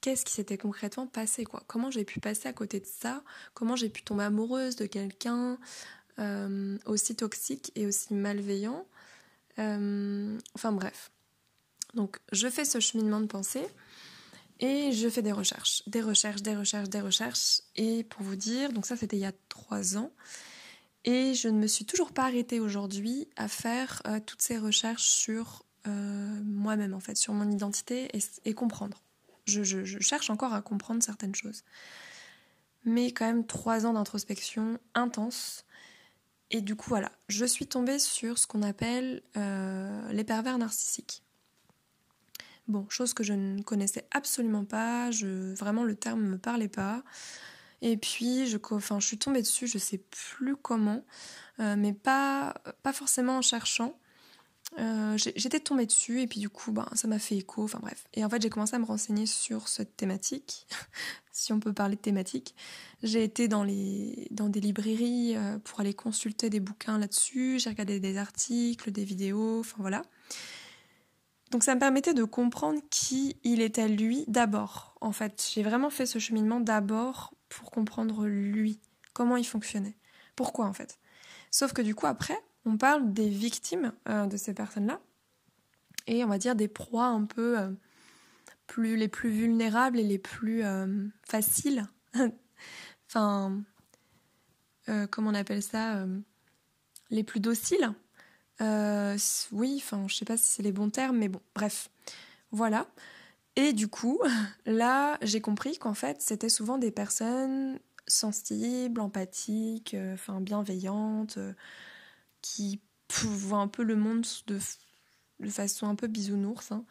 qu'est-ce 0.00 0.24
qui 0.24 0.32
s'était 0.32 0.58
concrètement 0.58 1.06
passé. 1.06 1.46
Comment 1.66 1.90
j'ai 1.90 2.04
pu 2.04 2.20
passer 2.20 2.48
à 2.48 2.52
côté 2.52 2.80
de 2.80 2.86
ça, 2.86 3.22
comment 3.54 3.76
j'ai 3.76 3.88
pu 3.88 4.02
tomber 4.02 4.24
amoureuse 4.24 4.76
de 4.76 4.86
quelqu'un 4.86 5.58
euh, 6.18 6.76
aussi 6.86 7.16
toxique 7.16 7.72
et 7.74 7.86
aussi 7.86 8.12
malveillant. 8.12 8.86
Euh, 9.58 10.38
enfin 10.54 10.72
bref. 10.72 11.10
Donc 11.94 12.18
je 12.32 12.48
fais 12.48 12.64
ce 12.64 12.80
cheminement 12.80 13.20
de 13.20 13.26
pensée. 13.26 13.66
Et 14.62 14.92
je 14.92 15.08
fais 15.08 15.22
des 15.22 15.32
recherches, 15.32 15.82
des 15.86 16.02
recherches, 16.02 16.42
des 16.42 16.54
recherches, 16.54 16.90
des 16.90 17.00
recherches. 17.00 17.62
Et 17.76 18.04
pour 18.04 18.22
vous 18.22 18.36
dire, 18.36 18.72
donc 18.72 18.84
ça 18.84 18.94
c'était 18.94 19.16
il 19.16 19.20
y 19.20 19.26
a 19.26 19.32
trois 19.48 19.96
ans. 19.96 20.12
Et 21.04 21.34
je 21.34 21.48
ne 21.48 21.58
me 21.58 21.66
suis 21.66 21.84
toujours 21.84 22.12
pas 22.12 22.24
arrêtée 22.24 22.60
aujourd'hui 22.60 23.28
à 23.36 23.48
faire 23.48 24.02
euh, 24.06 24.20
toutes 24.24 24.42
ces 24.42 24.58
recherches 24.58 25.08
sur 25.08 25.64
euh, 25.86 26.40
moi-même 26.44 26.92
en 26.92 27.00
fait, 27.00 27.16
sur 27.16 27.32
mon 27.32 27.50
identité 27.50 28.10
et, 28.44 28.54
comprendre. 28.54 29.02
Je, 29.46 29.98
cherche 30.00 30.30
encore 30.30 30.52
à 30.52 30.60
comprendre 30.60 31.02
certaines 31.02 31.34
choses. 31.34 31.62
Mais 32.84 33.12
quand 33.12 33.26
même 33.26 33.46
trois 33.46 33.86
ans 33.86 33.94
d'introspection 33.94 34.78
intense. 34.94 35.64
Et 36.50 36.60
du 36.60 36.76
coup 36.76 36.90
voilà, 36.90 37.10
je 37.28 37.44
suis 37.44 37.66
tombée 37.66 37.98
sur 37.98 38.38
ce 38.38 38.46
qu'on 38.46 38.62
appelle 38.62 39.22
euh, 39.36 40.12
les 40.12 40.24
pervers 40.24 40.58
narcissiques. 40.58 41.22
Bon, 42.68 42.86
chose 42.88 43.14
que 43.14 43.24
je 43.24 43.32
ne 43.32 43.62
connaissais 43.62 44.06
absolument 44.10 44.64
pas, 44.64 45.10
je, 45.10 45.54
vraiment 45.54 45.82
le 45.82 45.96
terme 45.96 46.22
ne 46.22 46.28
me 46.28 46.38
parlait 46.38 46.68
pas. 46.68 47.02
Et 47.82 47.96
puis, 47.96 48.46
je, 48.46 48.58
enfin, 48.72 49.00
je 49.00 49.06
suis 49.06 49.18
tombée 49.18 49.42
dessus, 49.42 49.66
je 49.66 49.78
sais 49.78 49.98
plus 49.98 50.56
comment, 50.56 51.02
euh, 51.60 51.76
mais 51.76 51.92
pas, 51.92 52.54
pas 52.82 52.92
forcément 52.92 53.38
en 53.38 53.42
cherchant. 53.42 53.98
euh, 54.78 55.16
j'étais 55.16 55.58
tombée 55.60 55.86
dessus 55.86 56.20
et 56.22 56.26
puis 56.28 56.38
du 56.40 56.48
coup, 56.48 56.72
ben, 56.72 56.88
ça 56.94 57.08
m'a 57.08 57.18
fait 57.18 57.36
écho. 57.36 57.64
Enfin 57.64 57.80
bref. 57.82 58.06
Et 58.14 58.24
en 58.24 58.28
fait, 58.30 58.40
j'ai 58.42 58.50
commencé 58.50 58.76
à 58.76 58.78
me 58.78 58.84
renseigner 58.84 59.26
sur 59.26 59.68
cette 59.68 59.96
thématique, 59.96 60.66
si 61.32 61.52
on 61.52 61.60
peut 61.60 61.72
parler 61.72 61.96
de 61.96 62.00
thématique. 62.00 62.54
J'ai 63.02 63.24
été 63.24 63.48
dans, 63.48 63.64
les, 63.64 64.28
dans 64.30 64.48
des 64.48 64.60
librairies 64.60 65.36
euh, 65.36 65.58
pour 65.58 65.80
aller 65.80 65.94
consulter 65.94 66.50
des 66.50 66.60
bouquins 66.60 66.98
là-dessus. 66.98 67.58
J'ai 67.58 67.70
regardé 67.70 67.98
des 68.00 68.16
articles, 68.18 68.92
des 68.92 69.04
vidéos, 69.04 69.60
enfin 69.60 69.78
voilà. 69.80 70.02
Donc 71.50 71.64
ça 71.64 71.74
me 71.74 71.80
permettait 71.80 72.14
de 72.14 72.24
comprendre 72.24 72.80
qui 72.90 73.36
il 73.42 73.60
était 73.60 73.88
lui 73.88 74.24
d'abord. 74.28 74.94
En 75.00 75.12
fait, 75.12 75.50
j'ai 75.52 75.62
vraiment 75.64 75.90
fait 75.90 76.06
ce 76.06 76.18
cheminement 76.20 76.60
d'abord 76.60 77.34
pour 77.50 77.70
comprendre 77.70 78.26
lui, 78.26 78.80
comment 79.12 79.36
il 79.36 79.44
fonctionnait. 79.44 79.96
Pourquoi 80.34 80.66
en 80.66 80.72
fait? 80.72 80.98
Sauf 81.50 81.74
que 81.74 81.82
du 81.82 81.94
coup 81.94 82.06
après, 82.06 82.38
on 82.64 82.78
parle 82.78 83.12
des 83.12 83.28
victimes 83.28 83.92
euh, 84.08 84.26
de 84.26 84.36
ces 84.36 84.54
personnes-là 84.54 85.00
et 86.06 86.24
on 86.24 86.28
va 86.28 86.38
dire 86.38 86.56
des 86.56 86.68
proies 86.68 87.06
un 87.06 87.24
peu 87.24 87.58
euh, 87.58 87.70
plus 88.66 88.96
les 88.96 89.08
plus 89.08 89.30
vulnérables 89.30 89.98
et 89.98 90.04
les 90.04 90.18
plus 90.18 90.64
euh, 90.64 91.06
faciles. 91.28 91.86
enfin, 93.08 93.62
comment 95.10 95.30
on 95.30 95.34
appelle 95.34 95.62
ça 95.62 96.04
Les 97.10 97.22
plus 97.22 97.40
dociles. 97.40 97.92
oui, 98.60 99.74
enfin, 99.76 100.06
je 100.08 100.14
sais 100.14 100.24
pas 100.24 100.36
si 100.36 100.44
c'est 100.44 100.62
les 100.62 100.72
bons 100.72 100.90
termes, 100.90 101.18
mais 101.18 101.28
bon, 101.28 101.40
bref, 101.54 101.90
voilà. 102.50 102.86
Et 103.60 103.74
du 103.74 103.88
coup, 103.88 104.18
là, 104.64 105.18
j'ai 105.20 105.42
compris 105.42 105.76
qu'en 105.76 105.92
fait, 105.92 106.22
c'était 106.22 106.48
souvent 106.48 106.78
des 106.78 106.90
personnes 106.90 107.78
sensibles, 108.06 109.00
empathiques, 109.00 109.94
enfin 110.14 110.40
bienveillantes 110.40 111.38
qui 112.40 112.80
voit 113.22 113.58
un 113.58 113.68
peu 113.68 113.82
le 113.82 113.96
monde 113.96 114.24
de, 114.46 114.58
façon 115.50 115.88
un 115.88 115.94
peu 115.94 116.06
bisounours, 116.06 116.72
hein, 116.72 116.84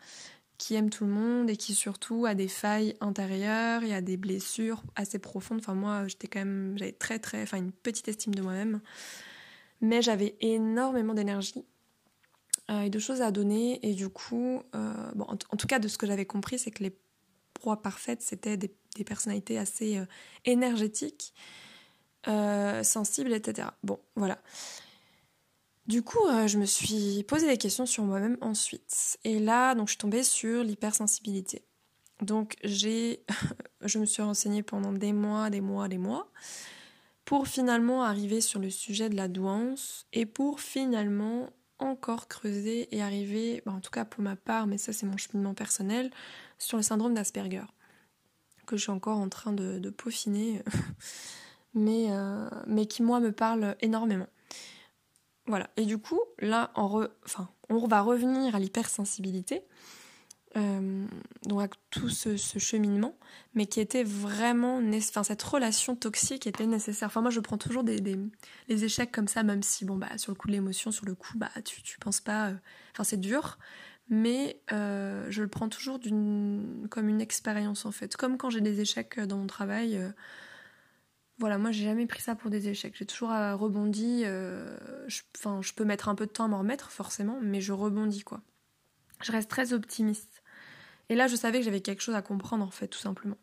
qui 0.59 0.75
aime 0.75 0.91
tout 0.91 1.05
le 1.05 1.11
monde 1.11 1.49
et 1.49 1.57
qui 1.57 1.73
surtout 1.73 2.27
a 2.27 2.35
des 2.35 2.47
failles 2.47 2.95
intérieures 3.01 3.83
et 3.83 3.95
a 3.95 4.01
des 4.01 4.15
blessures 4.15 4.83
assez 4.95 5.17
profondes. 5.17 5.59
Enfin 5.59 5.73
moi, 5.73 6.07
j'étais 6.07 6.27
quand 6.27 6.39
même, 6.39 6.75
j'avais 6.77 6.91
très 6.91 7.17
très, 7.17 7.41
enfin 7.41 7.57
une 7.57 7.71
petite 7.71 8.07
estime 8.09 8.35
de 8.35 8.43
moi-même, 8.43 8.79
mais 9.81 10.03
j'avais 10.03 10.35
énormément 10.39 11.15
d'énergie 11.15 11.65
euh, 12.69 12.81
et 12.81 12.89
de 12.89 12.99
choses 12.99 13.21
à 13.21 13.31
donner 13.31 13.79
et 13.87 13.93
du 13.93 14.09
coup, 14.09 14.61
euh, 14.75 15.11
bon, 15.15 15.25
en, 15.25 15.35
tout 15.37 15.67
cas 15.67 15.79
de 15.79 15.87
ce 15.87 15.97
que 15.97 16.07
j'avais 16.07 16.25
compris, 16.25 16.59
c'est 16.59 16.71
que 16.71 16.83
les 16.83 16.95
proies 17.53 17.81
parfaites, 17.81 18.21
c'était 18.21 18.57
des, 18.57 18.71
personnalités 19.05 19.57
assez 19.57 19.97
euh, 19.97 20.05
énergétiques, 20.45 21.33
sensibles, 22.25 23.33
etc. 23.33 23.69
Bon, 23.81 23.99
voilà. 24.15 24.39
Du 25.89 26.03
coup, 26.03 26.23
euh, 26.27 26.45
je 26.45 26.59
me 26.59 26.65
suis 26.65 27.23
posé 27.23 27.47
des 27.47 27.57
questions 27.57 27.87
sur 27.87 28.03
moi-même 28.03 28.37
ensuite. 28.41 29.17
Et 29.23 29.39
là, 29.39 29.73
donc, 29.73 29.87
je 29.87 29.93
suis 29.93 29.97
tombée 29.97 30.21
sur 30.21 30.63
l'hypersensibilité. 30.63 31.63
Donc, 32.21 32.57
j'ai, 32.63 33.25
je 33.81 33.97
me 33.97 34.05
suis 34.05 34.21
renseignée 34.21 34.61
pendant 34.61 34.93
des 34.93 35.13
mois, 35.13 35.49
des 35.49 35.61
mois, 35.61 35.87
des 35.87 35.97
mois, 35.97 36.31
pour 37.25 37.47
finalement 37.47 38.03
arriver 38.03 38.39
sur 38.39 38.59
le 38.59 38.69
sujet 38.69 39.09
de 39.09 39.15
la 39.15 39.27
douance 39.27 40.05
et 40.13 40.27
pour 40.27 40.59
finalement 40.59 41.49
encore 41.79 42.27
creuser 42.27 42.93
et 42.95 43.01
arriver, 43.01 43.61
bah, 43.65 43.71
en 43.73 43.79
tout 43.79 43.91
cas 43.91 44.05
pour 44.05 44.23
ma 44.23 44.35
part, 44.35 44.67
mais 44.67 44.77
ça 44.77 44.93
c'est 44.93 45.05
mon 45.05 45.17
cheminement 45.17 45.53
personnel, 45.53 46.11
sur 46.57 46.77
le 46.77 46.83
syndrome 46.83 47.13
d'Asperger, 47.13 47.63
que 48.65 48.77
je 48.77 48.83
suis 48.83 48.91
encore 48.91 49.17
en 49.17 49.29
train 49.29 49.53
de, 49.53 49.89
peaufiner, 49.89 50.61
mais, 51.73 52.07
euh, 52.09 52.49
mais 52.67 52.85
qui 52.85 53.01
moi 53.01 53.19
me 53.19 53.31
parle 53.31 53.75
énormément. 53.81 54.27
Voilà. 55.47 55.69
Et 55.77 55.85
du 55.85 55.97
coup, 55.97 56.19
là, 56.37 56.71
on, 56.75 57.07
enfin, 57.25 57.49
on 57.69 57.87
va 57.87 58.01
revenir 58.01 58.55
à 58.55 58.59
l'hypersensibilité, 58.59 59.63
euh, 60.57 61.05
donc 61.45 61.71
tout 61.89 62.09
ce, 62.09 62.35
cheminement, 62.37 63.17
mais 63.53 63.65
qui 63.65 63.79
était 63.79 64.03
vraiment, 64.03 64.81
enfin, 64.97 65.23
cette 65.23 65.43
relation 65.43 65.95
toxique 65.95 66.47
était 66.47 66.65
nécessaire. 66.65 67.07
Enfin, 67.07 67.21
moi, 67.21 67.29
je 67.29 67.39
prends 67.39 67.57
toujours 67.57 67.83
des, 67.83 67.99
les 68.67 68.83
échecs 68.83 69.11
comme 69.11 69.27
ça, 69.27 69.43
même 69.43 69.63
si, 69.63 69.85
bon, 69.85 69.97
bah, 69.97 70.17
sur 70.17 70.31
le 70.31 70.35
coup 70.35 70.47
de 70.47 70.53
l'émotion, 70.53 70.91
sur 70.91 71.05
le 71.05 71.15
coup, 71.15 71.37
bah, 71.37 71.51
tu, 71.65 71.81
tu 71.83 71.99
penses 71.99 72.21
pas, 72.21 72.49
euh, 72.49 72.55
enfin, 72.93 73.03
c'est 73.03 73.19
dur, 73.19 73.59
mais 74.09 74.61
euh, 74.71 75.27
je 75.29 75.41
le 75.43 75.47
prends 75.47 75.69
toujours 75.69 75.99
comme 76.89 77.09
une 77.09 77.21
expérience 77.21 77.85
en 77.85 77.91
fait. 77.91 78.15
Comme 78.17 78.37
quand 78.37 78.49
j'ai 78.49 78.61
des 78.61 78.81
échecs 78.81 79.19
dans 79.19 79.37
mon 79.37 79.47
travail 79.47 79.99
voilà, 81.39 81.57
moi 81.57 81.71
j'ai 81.71 81.85
jamais 81.85 82.05
pris 82.05 82.21
ça 82.21 82.35
pour 82.35 82.49
des 82.49 82.67
échecs. 82.67 82.95
J'ai 82.97 83.05
toujours 83.05 83.31
euh, 83.31 83.55
rebondi. 83.55 84.23
Euh, 84.25 84.77
enfin, 85.37 85.61
je 85.61 85.73
peux 85.73 85.85
mettre 85.85 86.09
un 86.09 86.15
peu 86.15 86.25
de 86.25 86.31
temps 86.31 86.43
à 86.43 86.47
m'en 86.49 86.59
remettre, 86.59 86.91
forcément, 86.91 87.39
mais 87.41 87.61
je 87.61 87.71
rebondis 87.71 88.23
quoi. 88.23 88.41
Je 89.23 89.31
reste 89.31 89.49
très 89.49 89.73
optimiste. 89.73 90.38
Et 91.09 91.15
là, 91.15 91.27
je 91.27 91.35
savais 91.35 91.59
que 91.59 91.65
j'avais 91.65 91.81
quelque 91.81 92.01
chose 92.01 92.15
à 92.15 92.21
comprendre 92.21 92.63
en 92.63 92.71
fait, 92.71 92.87
tout 92.87 92.99
simplement. 92.99 93.37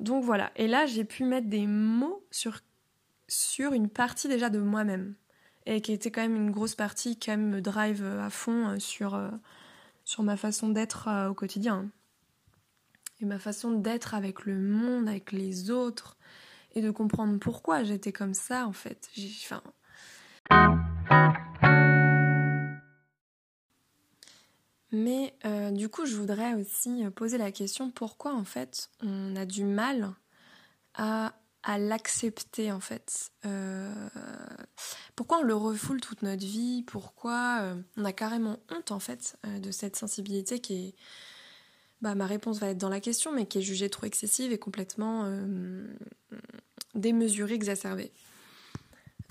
Donc 0.00 0.24
voilà. 0.24 0.52
Et 0.56 0.66
là, 0.66 0.86
j'ai 0.86 1.04
pu 1.04 1.24
mettre 1.24 1.48
des 1.48 1.66
mots 1.66 2.24
sur, 2.30 2.62
une 3.72 3.88
partie 3.88 4.28
déjà 4.28 4.50
de 4.50 4.58
moi-même. 4.58 5.14
Et 5.66 5.80
qui 5.80 5.92
était 5.92 6.10
quand 6.10 6.22
même 6.22 6.36
une 6.36 6.50
grosse 6.50 6.74
partie 6.74 7.18
qui 7.18 7.30
me 7.36 7.60
drive 7.60 8.02
à 8.02 8.30
fond 8.30 8.68
euh, 8.68 8.78
sur, 8.78 9.20
sur 10.04 10.22
ma 10.22 10.36
façon 10.36 10.70
d'être 10.70 11.28
au 11.28 11.34
quotidien. 11.34 11.90
Et 13.20 13.24
ma 13.24 13.38
façon 13.38 13.72
d'être 13.72 14.14
avec 14.14 14.44
le 14.44 14.58
monde, 14.58 15.08
avec 15.08 15.32
les 15.32 15.70
autres 15.70 16.16
et 16.74 16.80
de 16.80 16.90
comprendre 16.90 17.38
pourquoi 17.38 17.82
j'étais 17.82 18.12
comme 18.12 18.34
ça 18.34 18.66
en 18.66 18.72
fait. 18.72 19.10
Enfin... 19.18 19.62
Mais 24.98 25.32
euh, 25.44 25.70
du 25.70 25.88
coup, 25.88 26.06
je 26.06 26.16
voudrais 26.16 26.54
aussi 26.54 27.04
poser 27.14 27.38
la 27.38 27.52
question 27.52 27.90
pourquoi 27.90 28.34
en 28.34 28.44
fait 28.44 28.90
on 29.00 29.36
a 29.36 29.46
du 29.46 29.64
mal 29.64 30.12
à, 30.94 31.34
l'accepter 31.78 32.72
en 32.72 32.80
fait. 32.80 33.30
Euh, 33.44 34.08
pourquoi 35.14 35.38
on 35.38 35.42
le 35.42 35.54
refoule 35.54 36.00
toute 36.00 36.22
notre 36.22 36.44
vie 36.44 36.82
Pourquoi 36.82 37.58
euh, 37.60 37.74
on 37.96 38.04
a 38.04 38.12
carrément 38.12 38.58
honte 38.70 38.90
en 38.90 38.98
fait 38.98 39.36
de 39.44 39.70
cette 39.70 39.94
sensibilité 39.94 40.60
qui 40.60 40.74
est 40.74 40.94
bah, 42.00 42.14
ma 42.14 42.26
réponse 42.26 42.58
va 42.58 42.68
être 42.68 42.78
dans 42.78 42.88
la 42.88 43.00
question, 43.00 43.32
mais 43.32 43.46
qui 43.46 43.58
est 43.58 43.62
jugée 43.62 43.90
trop 43.90 44.06
excessive 44.06 44.50
et 44.50 44.58
complètement 44.58 45.30
démesurée, 46.94 47.54
exacerbée. 47.54 48.12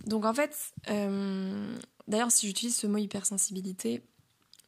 Donc 0.06 0.24
en 0.24 0.34
fait, 0.34 0.74
d'ailleurs 2.08 2.32
si 2.32 2.46
j'utilise 2.46 2.78
ce 2.78 2.88
mot 2.88 2.98
hypersensibilité, 2.98 4.04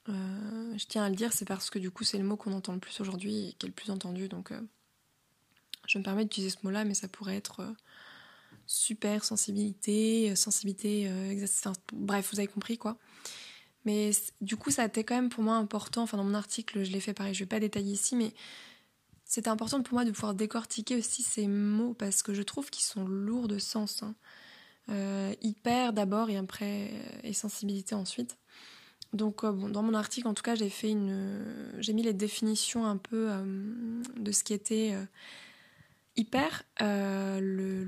euh, 0.08 0.78
je 0.78 0.86
tiens 0.86 1.04
à 1.04 1.10
le 1.10 1.16
dire, 1.16 1.34
c'est 1.34 1.46
parce 1.46 1.70
que 1.70 1.80
du 1.80 1.92
coup 1.92 2.04
c'est 2.04 2.18
le 2.18 2.24
mot 2.24 2.38
qu'on 2.38 2.54
entend 2.54 2.74
le 2.74 2.80
plus 2.80 3.00
aujourd'hui 3.02 3.50
et 3.50 3.54
qui 3.54 3.66
est 3.66 3.70
le 3.70 3.74
plus 3.74 3.92
entendu. 3.92 4.28
Donc 4.30 4.54
je 5.88 5.98
me 5.98 6.04
permets 6.04 6.24
d'utiliser 6.24 6.56
ce 6.56 6.64
mot-là, 6.64 6.86
mais 6.86 6.94
ça 6.94 7.08
pourrait 7.08 7.36
être 7.36 7.76
super 8.66 9.26
sensibilité, 9.26 10.36
sensibilité, 10.36 11.12
bref, 11.94 12.30
vous 12.32 12.40
avez 12.40 12.48
compris 12.48 12.78
quoi. 12.78 12.98
Mais 13.86 14.12
du 14.42 14.56
coup, 14.56 14.72
ça 14.72 14.84
a 14.84 14.86
été 14.86 15.04
quand 15.04 15.16
même 15.16 15.30
pour 15.30 15.44
moi 15.44 15.56
important. 15.56 16.04
Enfin, 16.04 16.18
dans 16.18 16.24
mon 16.24 16.34
article, 16.34 16.84
je 16.84 16.92
l'ai 16.92 17.00
fait 17.00 17.14
pareil, 17.14 17.34
je 17.34 17.40
vais 17.40 17.48
pas 17.48 17.60
détailler 17.60 17.94
ici, 17.94 18.16
mais 18.16 18.34
c'était 19.26 19.50
important 19.50 19.82
pour 19.82 19.94
moi 19.94 20.06
de 20.06 20.12
pouvoir 20.12 20.34
décortiquer 20.34 20.96
aussi 20.96 21.22
ces 21.24 21.48
mots 21.48 21.94
parce 21.94 22.24
que 22.24 22.34
je 22.34 22.42
trouve 22.42 22.70
qu'ils 22.70 22.84
sont 22.84 23.06
lourds 23.06 23.48
de 23.48 23.60
sens. 23.60 24.04
Hein. 24.04 24.16
Euh, 24.90 25.34
hyper 25.42 25.94
d'abord 25.94 26.32
et 26.32 26.38
après 26.38 26.92
et 27.24 27.34
sensibilité 27.34 27.94
ensuite. 27.94 28.38
Donc 29.14 29.44
euh, 29.44 29.52
bon, 29.52 29.70
dans 29.70 29.82
mon 29.82 29.94
article 29.94 30.28
en 30.28 30.34
tout 30.34 30.44
cas 30.44 30.56
j'ai 30.56 30.70
fait 30.70 30.90
une 30.90 31.74
j'ai 31.80 31.94
mis 31.94 32.04
les 32.04 32.14
définitions 32.14 32.86
un 32.86 32.98
peu 32.98 33.30
euh, 33.30 34.04
de 34.18 34.32
ce 34.32 34.44
qui 34.44 34.54
était 34.54 34.96
hyper 36.16 36.64
le, 36.80 37.84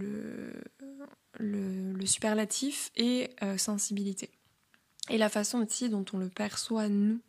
le, 1.38 1.94
le, 1.94 2.06
superlatif 2.06 2.92
et 2.96 3.36
sensibilité 3.58 4.32
et 5.10 5.18
la 5.18 5.30
façon 5.30 5.60
aussi 5.60 5.90
dont 5.90 6.06
on 6.14 6.18
le 6.18 6.30
perçoit 6.30 6.90
nous. 6.90 7.20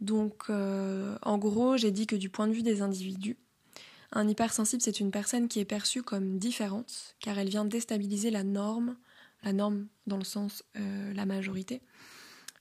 Donc 0.00 0.44
euh, 0.50 1.16
en 1.22 1.38
gros, 1.38 1.76
j'ai 1.76 1.90
dit 1.90 2.06
que 2.06 2.16
du 2.16 2.28
point 2.28 2.48
de 2.48 2.52
vue 2.52 2.62
des 2.62 2.82
individus, 2.82 3.36
un 4.10 4.28
hypersensible, 4.28 4.82
c'est 4.82 5.00
une 5.00 5.10
personne 5.10 5.48
qui 5.48 5.60
est 5.60 5.64
perçue 5.64 6.02
comme 6.02 6.38
différente, 6.38 7.14
car 7.20 7.38
elle 7.38 7.48
vient 7.48 7.64
déstabiliser 7.64 8.30
la 8.30 8.42
norme, 8.42 8.96
la 9.42 9.52
norme 9.52 9.86
dans 10.06 10.18
le 10.18 10.24
sens 10.24 10.64
euh, 10.76 11.12
la 11.14 11.24
majorité, 11.24 11.80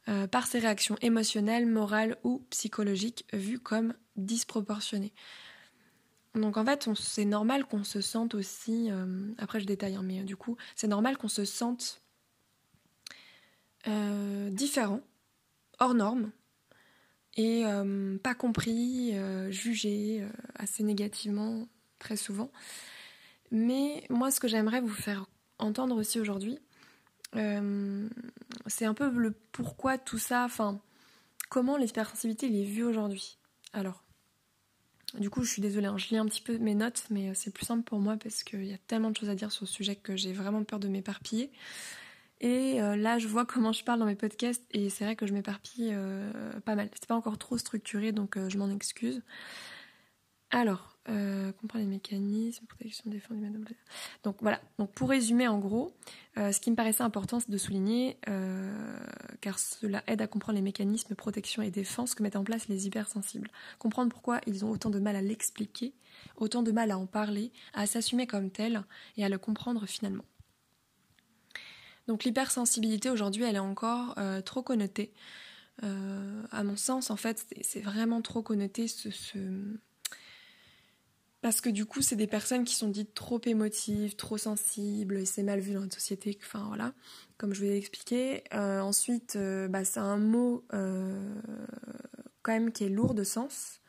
euh, 0.08 0.28
par 0.28 0.48
ses 0.48 0.60
réactions 0.60 0.98
émotionnelles, 1.02 1.66
morales 1.66 2.18
ou 2.24 2.46
psychologiques 2.50 3.26
vues 3.34 3.60
comme 3.60 3.94
disproportionnées. 4.16 5.14
Donc 6.36 6.58
en 6.58 6.66
fait, 6.66 6.90
c'est 6.96 7.26
normal 7.26 7.66
qu'on 7.66 7.84
se 7.84 8.00
sente 8.00 8.36
aussi, 8.36 8.90
après 9.38 9.60
je 9.60 9.66
détaille, 9.66 9.96
hein, 9.96 10.02
mais 10.02 10.24
du 10.24 10.38
coup, 10.38 10.56
c'est 10.78 10.88
normal 10.88 11.18
qu'on 11.18 11.28
se 11.28 11.44
sente 11.44 12.02
euh, 13.88 14.52
différents, 14.52 15.02
hors 15.80 15.96
normes, 15.96 16.32
et 17.36 17.66
euh, 17.66 18.18
pas 18.20 18.36
compris, 18.36 19.18
euh, 19.18 19.50
jugés 19.50 20.24
assez 20.56 20.84
négativement 20.84 21.68
très 21.98 22.16
souvent. 22.16 22.52
Mais 23.50 24.04
moi, 24.10 24.30
ce 24.30 24.40
que 24.40 24.48
j'aimerais 24.48 24.82
vous 24.82 24.90
faire 24.90 25.26
entendre 25.58 25.96
aussi 25.96 26.20
aujourd'hui, 26.20 26.60
c'est 27.34 28.86
un 28.86 28.94
peu 28.94 29.10
le 29.10 29.32
pourquoi 29.52 29.98
tout 29.98 30.18
ça, 30.18 30.44
enfin, 30.44 30.80
comment 31.50 31.78
l'hypersensibilité 31.78 32.48
est 32.48 32.66
vue 32.66 32.84
aujourd'hui. 32.84 33.38
Alors, 33.74 34.04
du 35.18 35.30
coup, 35.30 35.44
je 35.44 35.52
suis 35.52 35.62
désolée, 35.62 35.88
hein, 35.88 35.98
je 35.98 36.10
lis 36.10 36.18
un 36.18 36.26
petit 36.26 36.42
peu 36.42 36.58
mes 36.58 36.76
notes, 36.76 37.04
mais 37.10 37.34
c'est 37.36 37.52
plus 37.52 37.66
simple 37.66 37.84
pour 37.84 38.00
moi 38.00 38.18
parce 38.18 38.44
qu'il 38.44 38.66
y 38.66 38.74
a 38.74 38.78
tellement 38.88 39.12
de 39.12 39.18
choses 39.18 39.30
à 39.30 39.36
dire 39.36 39.52
sur 39.52 39.68
ce 39.68 39.74
sujet 39.74 39.96
que 39.96 40.16
j'ai 40.16 40.34
vraiment 40.34 40.64
peur 40.64 40.80
de 40.80 40.88
m'éparpiller. 40.88 41.52
Et 42.40 42.80
là, 42.80 43.20
je 43.20 43.28
vois 43.28 43.46
comment 43.48 43.72
je 43.72 43.84
parle 43.84 44.00
dans 44.00 44.06
mes 44.06 44.16
podcasts 44.16 44.64
et 44.72 44.90
c'est 44.90 45.04
vrai 45.04 45.16
que 45.16 45.28
je 45.28 45.34
m'éparpille 45.34 45.96
pas 46.66 46.76
mal. 46.76 46.90
C'est 46.94 47.08
pas 47.08 47.16
encore 47.16 47.38
trop 47.38 47.58
structuré, 47.58 48.12
donc 48.12 48.38
je 48.48 48.58
m'en 48.58 48.70
excuse. 48.70 49.22
Alors, 50.50 50.91
euh, 51.10 51.52
comprendre 51.54 51.84
les 51.84 51.90
mécanismes, 51.90 52.68
protection, 52.68 53.10
défense 53.10 53.36
Donc 54.24 54.38
voilà, 54.40 54.62
donc 54.78 54.92
pour 54.92 55.10
résumer 55.10 55.48
en 55.48 55.58
gros, 55.58 55.96
euh, 56.38 56.52
ce 56.52 56.60
qui 56.60 56.70
me 56.70 56.76
paraissait 56.76 57.02
important 57.02 57.40
de 57.48 57.58
souligner, 57.58 58.18
euh, 58.30 59.00
car 59.42 59.58
cela 59.58 60.04
aide 60.06 60.22
à 60.22 60.28
comprendre 60.28 60.58
les 60.58 60.62
mécanismes 60.62 61.16
protection 61.16 61.64
et 61.64 61.72
défense 61.72 62.14
que 62.14 62.22
mettent 62.22 62.36
en 62.36 62.44
place 62.44 62.68
les 62.68 62.86
hypersensibles. 62.86 63.50
Comprendre 63.80 64.12
pourquoi 64.12 64.42
ils 64.46 64.64
ont 64.64 64.70
autant 64.70 64.92
de 64.92 65.00
mal 65.00 65.16
à 65.16 65.24
l'expliquer, 65.24 65.96
autant 66.38 66.62
de 66.62 66.72
mal 66.72 66.92
à 66.92 67.00
en 67.00 67.08
parler, 67.08 67.52
à 67.74 67.88
s'assumer 67.88 68.28
comme 68.28 68.52
tel 68.52 68.84
et 69.18 69.26
à 69.26 69.30
le 69.30 69.40
comprendre 69.40 69.88
finalement. 69.88 70.26
Donc 72.08 72.26
l'hypersensibilité 72.26 73.10
aujourd'hui, 73.10 73.44
elle 73.44 73.56
est 73.56 73.60
encore 73.60 74.16
trop 74.46 74.62
connotée. 74.62 75.14
à 75.82 76.64
mon 76.64 76.76
sens, 76.76 77.10
en 77.10 77.16
fait, 77.16 77.46
c'est 77.62 77.82
vraiment 77.82 78.22
trop 78.22 78.44
connoté 78.44 78.88
ce 78.88 79.10
parce 81.42 81.60
que 81.60 81.70
du 81.70 81.86
coup, 81.86 82.02
c'est 82.02 82.16
des 82.16 82.28
personnes 82.28 82.64
qui 82.66 82.76
sont 82.76 82.88
dites 82.88 83.16
trop 83.16 83.42
émotives, 83.46 84.16
trop 84.16 84.38
sensibles, 84.38 85.18
et 85.18 85.26
c'est 85.26 85.42
mal 85.42 85.60
vu 85.60 85.74
dans 85.74 85.82
notre 85.82 85.96
société. 85.96 86.38
Enfin 86.44 86.66
voilà, 86.68 86.94
comme 87.38 87.54
je 87.54 87.62
vous 87.62 87.66
l'ai 87.66 87.78
expliqué. 87.78 88.44
Euh, 88.54 88.80
ensuite, 88.80 89.36
euh, 89.36 89.68
bah, 89.68 89.84
c'est 89.84 90.00
un 90.00 90.18
mot 90.18 90.64
euh, 90.74 91.42
quand 92.44 92.54
même 92.54 92.72
qui 92.72 92.84
est 92.84 92.90
lourd 92.90 93.16
de 93.16 93.24
sens 93.24 93.82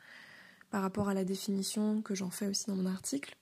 par 0.71 0.81
rapport 0.81 1.09
à 1.09 1.13
la 1.13 1.23
définition 1.23 2.01
que 2.01 2.15
j'en 2.15 2.31
fais 2.31 2.47
aussi 2.47 2.65
dans 2.65 2.75
mon 2.75 2.87
article. 2.87 3.37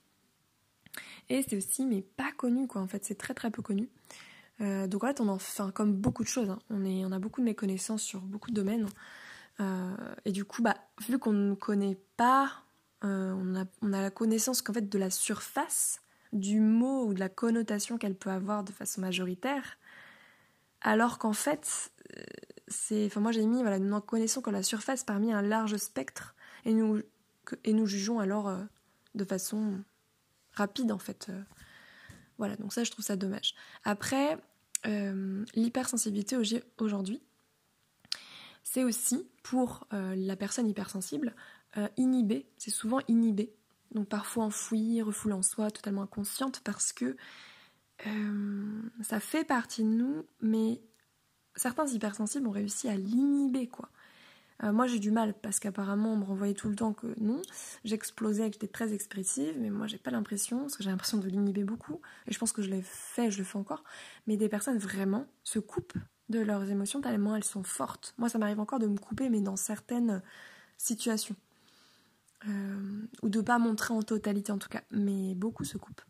Et 1.30 1.46
c'est 1.48 1.56
aussi, 1.56 1.86
mais 1.86 2.02
pas 2.02 2.34
connu 2.36 2.68
quoi. 2.68 2.82
En 2.82 2.88
fait, 2.88 3.06
c'est 3.06 3.16
très 3.16 3.34
très 3.34 3.50
peu 3.50 3.62
connu. 3.62 3.90
donc 4.60 5.06
en 5.06 5.08
fait, 5.08 5.22
en 5.22 5.40
fait 5.40 5.72
comme 5.74 5.94
beaucoup 5.94 6.24
de 6.24 6.28
choses. 6.28 6.50
Hein. 6.50 6.60
On, 6.70 6.84
est, 6.84 7.06
on 7.06 7.14
a 7.14 7.20
beaucoup 7.20 7.40
de 7.40 7.46
méconnaissances 7.46 8.04
sur 8.04 8.20
beaucoup 8.20 8.52
de 8.52 8.56
domaines. 8.56 8.90
et 10.26 10.34
du 10.34 10.44
coup, 10.44 10.62
bah, 10.62 10.76
vu 11.08 11.18
qu'on 11.18 11.32
ne 11.32 11.56
connaît 11.56 11.98
pas 12.18 12.66
euh, 13.04 13.34
on, 13.34 13.56
a, 13.56 13.66
on, 13.82 13.94
a, 13.94 14.02
la 14.02 14.12
connaissance 14.12 14.62
qu'en 14.62 14.74
fait 14.74 14.88
de 14.90 15.00
la 15.00 15.10
surface 15.10 16.02
du 16.34 16.60
mot 16.60 17.06
ou 17.06 17.14
de 17.14 17.20
la 17.20 17.30
connotation 17.30 17.98
qu'elle 17.98 18.16
peut 18.16 18.30
avoir 18.30 18.64
de 18.64 18.72
façon 18.72 19.02
majoritaire, 19.02 19.78
alors 20.82 21.18
qu'en 21.18 21.34
fait, 21.34 21.92
euh, 22.16 22.24
c'est, 22.68 23.08
enfin 23.08 23.20
moi 23.20 23.32
j'ai 23.32 23.46
mis 23.46 23.62
voilà, 23.62 23.80
nous 23.80 23.90
n'en 23.90 24.02
connaissons 24.02 24.42
que 24.42 24.50
la 24.50 24.64
surface 24.64 25.04
parmi 25.04 25.34
un 25.34 25.42
large 25.42 25.78
spectre 25.78 26.36
et 26.64 26.74
nous, 26.74 27.02
et 27.64 27.74
nous 27.74 27.88
jugeons 27.88 28.20
alors 28.20 28.48
euh, 28.48 28.64
de 29.16 29.26
façon 29.26 29.84
rapide 30.54 30.92
en 30.92 31.00
fait. 31.00 31.32
voilà, 32.38 32.56
donc 32.58 32.74
ça 32.74 32.84
je 32.84 32.92
trouve 32.92 33.06
ça 33.06 33.16
dommage. 33.16 33.56
Après, 33.84 34.38
l'hypersensibilité 35.56 36.36
aujourd'hui, 36.80 37.22
c'est 38.64 38.84
aussi 38.84 39.30
pour 39.44 39.88
la 39.92 40.36
personne 40.36 40.68
hypersensible 40.68 41.36
euh, 41.78 41.88
inhibée, 41.98 42.46
c'est 42.58 42.72
souvent 42.72 43.00
inhibé. 43.08 43.54
Donc 43.92 44.08
parfois 44.08 44.46
enfouie, 44.46 45.02
refoulée 45.02 45.34
en 45.34 45.42
soi, 45.42 45.70
totalement 45.72 46.04
inconsciente 46.04 46.62
parce 46.64 46.94
que 46.94 47.16
euh, 48.08 48.82
ça 49.02 49.20
fait 49.20 49.44
partie 49.44 49.84
de 49.84 49.90
nous, 49.90 50.26
mais 50.42 50.82
certains 51.56 51.88
hypersensibles 51.88 52.48
ont 52.48 52.52
réussi 52.52 52.88
à 52.88 52.96
l'inhiber 52.96 53.68
quoi. 53.68 53.90
Euh, 54.64 54.72
moi 54.72 54.88
j'ai 54.88 55.00
du 55.00 55.12
mal 55.12 55.34
parce 55.34 55.60
qu'apparemment 55.60 56.14
on 56.14 56.18
me 56.18 56.24
renvoyait 56.24 56.54
tout 56.54 56.70
le 56.70 56.76
temps 56.76 56.94
que 56.94 57.08
non, 57.20 57.42
j'explosais, 57.84 58.48
que 58.50 58.54
j'étais 58.54 58.68
très 58.68 58.94
expressive, 58.94 59.56
mais 59.60 59.70
moi 59.70 59.88
j'ai 59.88 59.98
pas 59.98 60.12
l'impression, 60.12 60.62
parce 60.62 60.78
que 60.78 60.84
j'ai 60.84 60.90
l'impression 60.90 61.18
de 61.18 61.28
l'inhiber 61.28 61.64
beaucoup, 61.64 62.00
et 62.28 62.34
je 62.34 62.40
pense 62.40 62.52
que 62.54 62.62
je 62.62 62.70
l'ai 62.70 62.84
fait, 62.84 63.32
je 63.32 63.40
le 63.40 63.44
fais 63.44 63.58
encore, 63.58 63.84
mais 64.28 64.38
des 64.38 64.50
personnes 64.50 64.78
vraiment 64.78 65.26
se 65.44 65.60
coupent 65.60 65.98
de 66.30 66.40
leurs 66.40 66.70
émotions 66.70 67.02
tellement 67.02 67.36
elles 67.36 67.44
sont 67.44 67.64
fortes. 67.64 68.14
Moi 68.18 68.30
ça 68.30 68.38
m'arrive 68.38 68.60
encore 68.60 68.80
de 68.80 68.88
me 68.88 68.98
couper, 68.98 69.30
mais 69.30 69.42
dans 69.42 69.58
certaines 69.58 70.22
situations. 70.78 71.36
Euh, 72.50 73.06
ou 73.22 73.30
de 73.30 73.40
pas 73.40 73.60
montrer 73.60 73.94
en 73.94 74.02
totalité 74.02 74.52
en 74.52 74.58
tout 74.58 74.70
cas, 74.70 74.82
mais 74.90 75.36
beaucoup 75.36 75.64
se 75.64 75.78
coupent. 75.78 76.02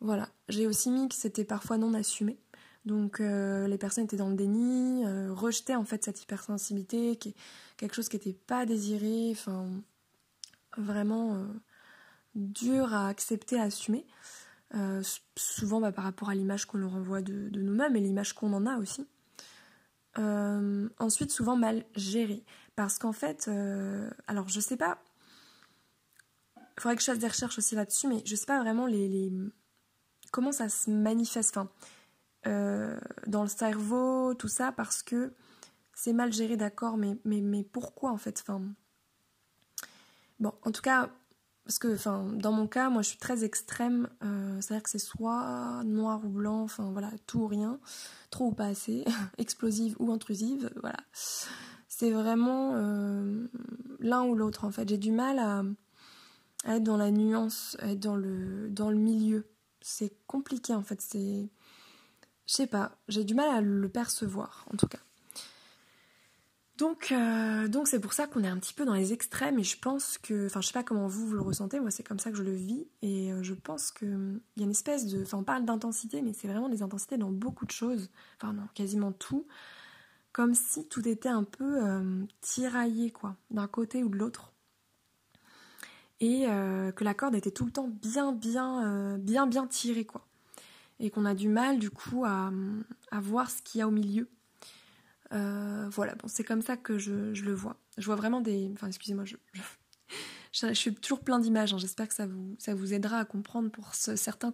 Voilà, 0.00 0.28
j'ai 0.48 0.66
aussi 0.66 0.90
mis 0.90 1.08
que 1.08 1.14
c'était 1.14 1.44
parfois 1.44 1.78
non 1.78 1.94
assumé. 1.94 2.38
Donc 2.84 3.20
euh, 3.20 3.66
les 3.66 3.78
personnes 3.78 4.04
étaient 4.04 4.16
dans 4.16 4.28
le 4.28 4.36
déni, 4.36 5.04
euh, 5.06 5.32
rejetaient 5.32 5.74
en 5.74 5.84
fait 5.84 6.04
cette 6.04 6.22
hypersensibilité, 6.22 7.18
quelque 7.76 7.94
chose 7.94 8.08
qui 8.08 8.16
n'était 8.16 8.34
pas 8.34 8.66
désiré, 8.66 9.30
enfin 9.32 9.68
vraiment 10.76 11.46
dur 12.34 12.92
à 12.92 13.08
accepter, 13.08 13.58
à 13.58 13.64
assumer. 13.64 14.06
souvent 15.36 15.80
bah, 15.80 15.92
par 15.92 16.04
rapport 16.04 16.28
à 16.28 16.34
l'image 16.34 16.66
qu'on 16.66 16.78
leur 16.78 16.94
envoie 16.94 17.22
de, 17.22 17.48
de 17.48 17.62
nous-mêmes 17.62 17.96
et 17.96 18.00
l'image 18.00 18.34
qu'on 18.34 18.52
en 18.52 18.66
a 18.66 18.76
aussi. 18.76 19.06
ensuite, 20.16 21.32
souvent 21.32 21.56
mal 21.56 21.84
géré. 21.96 22.44
Parce 22.76 22.98
qu'en 22.98 23.12
fait, 23.12 23.50
alors 24.28 24.48
je 24.48 24.60
sais 24.60 24.76
pas 24.76 24.98
il 26.78 26.82
faudrait 26.82 26.94
que 26.94 27.02
je 27.02 27.06
fasse 27.06 27.18
des 27.18 27.26
recherches 27.26 27.58
aussi 27.58 27.74
là-dessus, 27.74 28.06
mais 28.06 28.22
je 28.24 28.36
sais 28.36 28.46
pas 28.46 28.60
vraiment 28.60 28.86
les, 28.86 29.32
comment 30.30 30.52
ça 30.52 30.68
se 30.68 30.90
manifeste 30.90 31.58
euh, 32.46 32.96
dans 33.26 33.42
le 33.42 33.48
cerveau, 33.48 34.34
tout 34.34 34.46
ça, 34.46 34.70
parce 34.70 35.02
que 35.02 35.34
c'est 35.92 36.12
mal 36.12 36.32
géré, 36.32 36.56
d'accord, 36.56 36.96
mais, 36.96 37.18
mais, 37.24 37.40
mais 37.40 37.64
pourquoi 37.64 38.12
en 38.12 38.16
fait 38.16 38.44
Bon, 40.38 40.52
en 40.62 40.70
tout 40.70 40.82
cas, 40.82 41.10
parce 41.64 41.80
que 41.80 41.96
dans 42.36 42.52
mon 42.52 42.68
cas, 42.68 42.90
moi 42.90 43.02
je 43.02 43.08
suis 43.08 43.18
très 43.18 43.42
extrême, 43.42 44.08
euh, 44.22 44.60
c'est-à-dire 44.60 44.84
que 44.84 44.90
c'est 44.90 45.00
soit 45.00 45.82
noir 45.84 46.24
ou 46.24 46.28
blanc, 46.28 46.62
enfin 46.62 46.92
voilà, 46.92 47.10
tout 47.26 47.40
ou 47.40 47.46
rien, 47.48 47.80
trop 48.30 48.46
ou 48.46 48.52
pas 48.52 48.66
assez, 48.66 49.04
explosive 49.38 49.96
ou 49.98 50.12
intrusive, 50.12 50.70
voilà. 50.80 50.98
C'est 51.88 52.12
vraiment 52.12 52.74
euh, 52.76 53.48
l'un 53.98 54.22
ou 54.22 54.36
l'autre 54.36 54.64
en 54.64 54.70
fait. 54.70 54.88
J'ai 54.88 54.98
du 54.98 55.10
mal 55.10 55.40
à 55.40 55.64
être 56.66 56.82
dans 56.82 56.96
la 56.96 57.10
nuance, 57.10 57.76
être 57.80 58.00
dans 58.00 58.16
le, 58.16 58.68
dans 58.70 58.90
le 58.90 58.96
milieu. 58.96 59.46
C'est 59.80 60.12
compliqué 60.26 60.74
en 60.74 60.82
fait, 60.82 61.00
c'est... 61.00 61.48
Je 62.46 62.54
sais 62.54 62.66
pas, 62.66 62.96
j'ai 63.08 63.24
du 63.24 63.34
mal 63.34 63.50
à 63.50 63.60
le 63.60 63.88
percevoir 63.88 64.66
en 64.72 64.76
tout 64.76 64.86
cas. 64.88 64.98
Donc, 66.78 67.10
euh, 67.10 67.66
donc 67.66 67.88
c'est 67.88 67.98
pour 67.98 68.12
ça 68.12 68.28
qu'on 68.28 68.44
est 68.44 68.48
un 68.48 68.56
petit 68.56 68.72
peu 68.72 68.84
dans 68.84 68.94
les 68.94 69.12
extrêmes 69.12 69.58
et 69.58 69.64
je 69.64 69.76
pense 69.76 70.16
que, 70.16 70.46
enfin 70.46 70.60
je 70.60 70.68
sais 70.68 70.72
pas 70.72 70.84
comment 70.84 71.08
vous, 71.08 71.26
vous 71.26 71.34
le 71.34 71.40
ressentez, 71.40 71.80
moi 71.80 71.90
c'est 71.90 72.04
comme 72.04 72.20
ça 72.20 72.30
que 72.30 72.36
je 72.36 72.44
le 72.44 72.54
vis 72.54 72.86
et 73.02 73.32
euh, 73.32 73.42
je 73.42 73.52
pense 73.52 73.90
qu'il 73.90 74.14
hum, 74.14 74.40
y 74.56 74.60
a 74.60 74.64
une 74.64 74.70
espèce 74.70 75.06
de, 75.06 75.22
enfin 75.22 75.38
on 75.38 75.42
parle 75.42 75.64
d'intensité 75.64 76.22
mais 76.22 76.32
c'est 76.32 76.46
vraiment 76.46 76.68
des 76.68 76.82
intensités 76.82 77.18
dans 77.18 77.32
beaucoup 77.32 77.66
de 77.66 77.72
choses, 77.72 78.10
enfin 78.36 78.52
non, 78.52 78.62
quasiment 78.74 79.10
tout, 79.10 79.44
comme 80.30 80.54
si 80.54 80.86
tout 80.86 81.06
était 81.08 81.28
un 81.28 81.42
peu 81.42 81.84
euh, 81.84 82.22
tiraillé 82.42 83.10
quoi, 83.10 83.34
d'un 83.50 83.66
côté 83.66 84.04
ou 84.04 84.08
de 84.08 84.16
l'autre 84.16 84.52
et 86.20 86.46
euh, 86.46 86.90
que 86.92 87.04
la 87.04 87.14
corde 87.14 87.34
était 87.34 87.50
tout 87.50 87.64
le 87.64 87.70
temps 87.70 87.88
bien 87.88 88.32
bien 88.32 88.84
euh, 88.84 89.18
bien 89.18 89.46
bien 89.46 89.66
tirée 89.66 90.04
quoi. 90.04 90.26
Et 91.00 91.10
qu'on 91.10 91.24
a 91.24 91.34
du 91.34 91.48
mal 91.48 91.78
du 91.78 91.90
coup 91.90 92.24
à, 92.24 92.50
à 93.12 93.20
voir 93.20 93.50
ce 93.50 93.62
qu'il 93.62 93.78
y 93.78 93.82
a 93.82 93.88
au 93.88 93.92
milieu. 93.92 94.28
Euh, 95.32 95.88
voilà. 95.92 96.14
Bon 96.16 96.26
c'est 96.26 96.44
comme 96.44 96.62
ça 96.62 96.76
que 96.76 96.98
je, 96.98 97.32
je, 97.34 97.44
le 97.44 97.54
vois. 97.54 97.76
Je 97.98 98.06
vois 98.06 98.16
vraiment 98.16 98.40
des 98.40 98.70
enfin 98.72 98.88
excusez-moi 98.88 99.24
je, 99.24 99.36
je, 100.52 100.72
suis 100.74 100.94
toujours 100.94 101.20
plein 101.20 101.38
d'images 101.38 101.72
hein. 101.72 101.78
j'espère 101.78 102.08
que 102.08 102.14
ça 102.14 102.26
vous 102.26 102.56
ça 102.58 102.74
vous 102.74 102.94
aidera 102.94 103.18
à 103.18 103.24
comprendre 103.24 103.70
pour 103.70 103.94
certains 103.94 104.52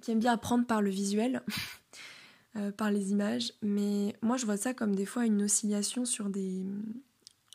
qui 0.00 0.10
aiment 0.10 0.20
bien 0.20 0.32
apprendre 0.32 0.66
par 0.66 0.82
le 0.82 0.90
visuel 0.90 1.42
par 2.76 2.92
les 2.92 3.10
images. 3.10 3.54
Mais 3.62 4.14
moi 4.22 4.36
je 4.36 4.44
vois 4.44 4.56
ça 4.56 4.72
comme 4.72 4.94
des 4.94 5.06
fois 5.06 5.26
une 5.26 5.42
oscillation 5.42 6.04
sur 6.04 6.28
des 6.28 6.64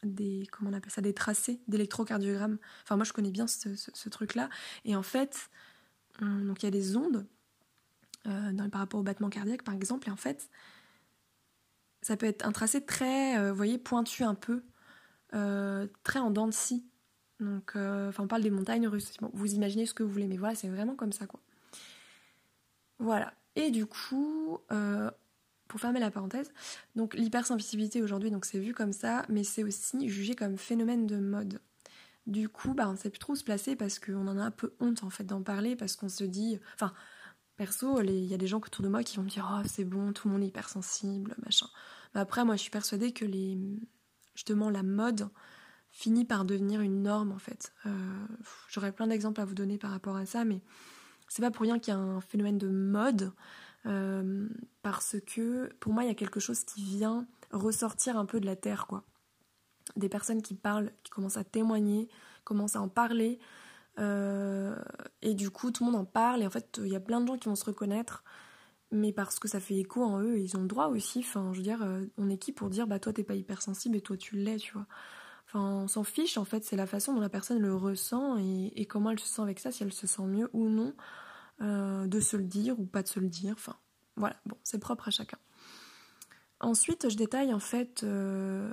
des 0.03 0.47
comment 0.51 0.69
on 0.69 0.73
appelle 0.73 0.91
ça 0.91 1.01
des 1.01 1.13
tracés 1.13 1.61
d'électrocardiogramme. 1.67 2.57
Enfin 2.83 2.95
moi 2.95 3.05
je 3.05 3.13
connais 3.13 3.31
bien 3.31 3.47
ce, 3.47 4.09
truc 4.09 4.35
là 4.35 4.49
et 4.85 4.95
en 4.95 5.03
fait 5.03 5.49
donc 6.19 6.61
il 6.61 6.65
y 6.65 6.67
a 6.67 6.71
des 6.71 6.95
ondes 6.95 7.25
euh, 8.27 8.51
dans, 8.51 8.69
par 8.69 8.81
rapport 8.81 8.99
au 8.99 9.03
battement 9.03 9.29
cardiaque 9.29 9.63
par 9.63 9.73
exemple 9.73 10.07
et 10.07 10.11
en 10.11 10.15
fait 10.15 10.49
ça 12.01 12.17
peut 12.17 12.25
être 12.25 12.45
un 12.45 12.51
tracé 12.51 12.85
très 12.85 13.37
euh, 13.37 13.53
voyez 13.53 13.77
pointu 13.77 14.23
un 14.23 14.35
peu 14.35 14.63
euh, 15.33 15.87
très 16.03 16.19
en 16.19 16.31
dents 16.31 16.47
de 16.47 16.53
scie. 16.53 16.85
Donc 17.39 17.75
enfin 17.75 18.23
on 18.23 18.27
parle 18.27 18.43
des 18.43 18.51
montagnes 18.51 18.87
russes. 18.87 19.17
vous 19.33 19.53
imaginez 19.53 19.85
ce 19.85 19.93
que 19.93 20.03
vous 20.03 20.11
voulez 20.11 20.27
mais 20.27 20.37
voilà 20.37 20.55
c'est 20.55 20.69
vraiment 20.69 20.95
comme 20.95 21.11
ça 21.11 21.25
quoi. 21.25 21.39
Voilà. 22.99 23.33
Et 23.55 23.69
du 23.69 23.85
coup, 23.85 24.59
pour 25.67 25.79
fermer 25.79 25.99
la 25.99 26.11
parenthèse, 26.11 26.51
donc 26.95 27.13
l'hypersensibilité 27.13 28.01
aujourd'hui, 28.01 28.31
donc 28.31 28.45
c'est 28.45 28.59
vu 28.59 28.73
comme 28.73 28.93
ça, 28.93 29.25
mais 29.29 29.43
c'est 29.43 29.63
aussi 29.63 30.09
jugé 30.09 30.35
comme 30.35 30.57
phénomène 30.57 31.07
de 31.07 31.17
mode. 31.17 31.61
Du 32.25 32.47
coup, 32.47 32.73
bah, 32.73 32.87
on 32.87 32.93
ne 32.93 32.97
sait 32.97 33.09
plus 33.09 33.19
trop 33.19 33.35
se 33.35 33.43
placer 33.43 33.75
parce 33.75 33.99
qu'on 33.99 34.27
en 34.27 34.37
a 34.37 34.43
un 34.43 34.51
peu 34.51 34.73
honte 34.79 35.03
en 35.03 35.09
fait 35.09 35.25
d'en 35.25 35.41
parler 35.41 35.75
parce 35.75 35.95
qu'on 35.95 36.09
se 36.09 36.23
dit, 36.23 36.59
enfin, 36.75 36.93
Perso, 37.57 38.01
il 38.01 38.25
y 38.25 38.33
a 38.33 38.37
des 38.37 38.47
gens 38.47 38.57
autour 38.57 38.83
de 38.83 38.89
moi 38.89 39.03
qui 39.03 39.17
vont 39.17 39.23
me 39.23 39.29
dire 39.29 39.47
Oh, 39.51 39.67
c'est 39.67 39.83
bon, 39.83 40.13
tout 40.13 40.27
le 40.27 40.33
monde 40.33 40.43
est 40.43 40.47
hypersensible, 40.47 41.35
machin. 41.43 41.67
Mais 42.13 42.21
après, 42.21 42.45
moi, 42.45 42.55
je 42.55 42.61
suis 42.61 42.71
persuadée 42.71 43.11
que 43.11 43.25
les, 43.25 43.57
justement 44.33 44.69
la 44.69 44.83
mode 44.83 45.29
finit 45.91 46.25
par 46.25 46.43
devenir 46.45 46.81
une 46.81 47.03
norme 47.03 47.31
en 47.31 47.37
fait. 47.37 47.73
Euh, 47.85 48.25
j'aurais 48.67 48.91
plein 48.91 49.07
d'exemples 49.07 49.41
à 49.41 49.45
vous 49.45 49.53
donner 49.53 49.77
par 49.77 49.91
rapport 49.91 50.15
à 50.15 50.25
ça, 50.25 50.43
mais 50.43 50.61
c'est 51.27 51.41
pas 51.41 51.51
pour 51.51 51.63
rien 51.63 51.77
qu'il 51.77 51.93
y 51.93 51.97
a 51.97 51.99
un 51.99 52.21
phénomène 52.21 52.57
de 52.57 52.67
mode, 52.67 53.31
euh, 53.85 54.47
parce 54.81 55.17
que 55.25 55.71
pour 55.79 55.93
moi 55.93 56.03
il 56.03 56.07
y 56.07 56.11
a 56.11 56.15
quelque 56.15 56.39
chose 56.39 56.63
qui 56.63 56.83
vient 56.83 57.27
ressortir 57.51 58.17
un 58.17 58.25
peu 58.25 58.39
de 58.39 58.45
la 58.45 58.55
terre 58.55 58.87
quoi. 58.87 59.03
Des 59.95 60.09
personnes 60.09 60.41
qui 60.41 60.55
parlent, 60.55 60.91
qui 61.03 61.11
commencent 61.11 61.37
à 61.37 61.43
témoigner, 61.43 62.07
commencent 62.45 62.75
à 62.75 62.81
en 62.81 62.87
parler, 62.87 63.39
euh, 63.99 64.75
et 65.21 65.33
du 65.33 65.49
coup 65.49 65.71
tout 65.71 65.85
le 65.85 65.91
monde 65.91 66.01
en 66.01 66.05
parle, 66.05 66.41
et 66.41 66.47
en 66.47 66.49
fait 66.49 66.79
il 66.83 66.91
y 66.91 66.95
a 66.95 67.01
plein 67.01 67.21
de 67.21 67.27
gens 67.27 67.37
qui 67.37 67.49
vont 67.49 67.55
se 67.55 67.65
reconnaître 67.65 68.23
mais 68.93 69.11
parce 69.11 69.39
que 69.39 69.47
ça 69.47 69.59
fait 69.59 69.75
écho 69.75 70.03
en 70.03 70.21
eux, 70.21 70.39
ils 70.39 70.55
ont 70.55 70.61
le 70.61 70.67
droit 70.67 70.87
aussi. 70.87 71.19
Enfin, 71.19 71.51
je 71.51 71.57
veux 71.57 71.63
dire, 71.63 71.81
euh, 71.81 72.05
on 72.17 72.29
est 72.29 72.37
qui 72.37 72.51
pour 72.53 72.69
dire, 72.69 72.87
bah 72.87 72.99
toi 72.99 73.11
t'es 73.11 73.23
pas 73.23 73.35
hypersensible 73.35 73.97
et 73.97 74.01
toi 74.01 74.15
tu 74.15 74.37
l'es, 74.37 74.57
tu 74.57 74.73
vois. 74.73 74.85
Enfin, 75.47 75.61
on 75.83 75.87
s'en 75.87 76.03
fiche 76.03 76.37
en 76.37 76.45
fait, 76.45 76.63
c'est 76.63 76.75
la 76.75 76.87
façon 76.87 77.13
dont 77.13 77.19
la 77.19 77.29
personne 77.29 77.59
le 77.59 77.75
ressent 77.75 78.37
et, 78.37 78.85
comment 78.85 79.11
elle 79.11 79.19
se 79.19 79.27
sent 79.27 79.41
avec 79.41 79.59
ça, 79.59 79.71
si 79.71 79.83
elle 79.83 79.93
se 79.93 80.07
sent 80.07 80.23
mieux 80.23 80.49
ou 80.53 80.69
non 80.69 80.93
euh, 81.63 82.07
de 82.07 82.19
se 82.19 82.35
le 82.35 82.43
dire 82.43 82.77
ou 82.79 82.85
pas 82.85 83.03
de 83.03 83.07
se 83.07 83.19
le 83.19 83.29
dire. 83.29 83.53
Enfin, 83.53 83.77
voilà, 84.17 84.35
bon, 84.45 84.57
c'est 84.63 84.79
propre 84.79 85.07
à 85.07 85.11
chacun. 85.11 85.37
Ensuite, 86.59 87.09
je 87.09 87.15
détaille 87.15 87.53
en 87.53 87.59
fait, 87.59 88.03
euh, 88.03 88.71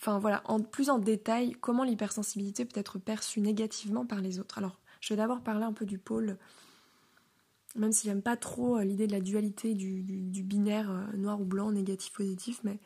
enfin 0.00 0.18
voilà, 0.18 0.42
en, 0.46 0.60
plus 0.60 0.90
en 0.90 0.98
détail, 0.98 1.52
comment 1.60 1.84
l'hypersensibilité 1.84 2.64
peut 2.64 2.80
être 2.80 2.98
perçue 2.98 3.40
négativement 3.40 4.04
par 4.04 4.20
les 4.20 4.40
autres. 4.40 4.58
Alors, 4.58 4.80
je 5.00 5.10
vais 5.14 5.16
d'abord 5.16 5.42
parler 5.42 5.64
un 5.64 5.72
peu 5.72 5.86
du 5.86 5.98
pôle 5.98 6.38
même 7.76 7.90
si 7.90 8.06
j'aime 8.06 8.22
pas 8.22 8.36
trop 8.36 8.78
euh, 8.78 8.84
l'idée 8.84 9.08
de 9.08 9.12
la 9.12 9.20
dualité 9.20 9.74
du, 9.74 10.04
binaire 10.44 11.08
noir 11.14 11.40
ou 11.40 11.44
blanc, 11.44 11.72
négatif, 11.72 12.12
positif, 12.12 12.60
mais 12.62 12.78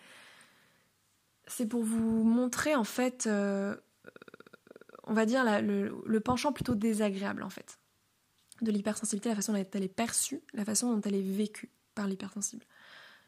c'est 1.47 1.67
pour 1.67 1.83
vous 1.83 2.25
montrer 2.25 2.75
en 2.75 2.85
fait, 2.85 3.29
on 3.29 5.13
va 5.13 5.27
dire 5.27 5.45
le, 5.63 6.19
penchant 6.21 6.53
plutôt 6.53 6.75
désagréable 6.75 7.43
en 7.43 7.51
fait 7.51 7.79
de 8.63 8.71
l'hypersensibilité, 8.71 9.29
la 9.29 9.37
façon 9.37 9.53
dont 9.53 9.65
elle 9.73 9.83
est 9.83 9.89
perçue, 9.89 10.41
la 10.55 10.65
façon 10.65 10.95
dont 10.95 11.01
elle 11.03 11.15
est 11.15 11.23
vécue 11.23 11.71
par 11.95 12.07
l'hypersensible. 12.07 12.65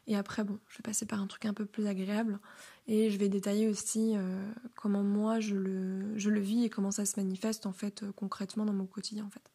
Et 0.07 0.17
après, 0.17 0.45
bon, 0.45 0.59
je 0.69 0.79
vais 0.79 0.83
passer 0.83 1.07
par 1.07 1.21
un 1.21 1.27
truc 1.27 1.45
un 1.45 1.55
peu 1.55 1.67
plus 1.67 1.87
agréable 1.87 2.41
et 2.87 3.11
je 3.11 3.19
vais 3.19 3.29
détailler 3.29 3.69
aussi 3.69 4.15
comment 4.75 5.05
moi 5.05 5.41
je 5.41 5.55
le, 5.55 6.19
je 6.19 6.31
le 6.31 6.41
vis 6.41 6.65
et 6.65 6.71
comment 6.71 6.91
ça 6.91 7.05
se 7.05 7.21
manifeste 7.21 7.67
en 7.67 7.73
fait 7.73 8.05
concrètement 8.17 8.65
dans 8.65 8.73
mon 8.73 8.87
quotidien 8.87 9.25
en 9.27 9.31
fait. 9.31 9.51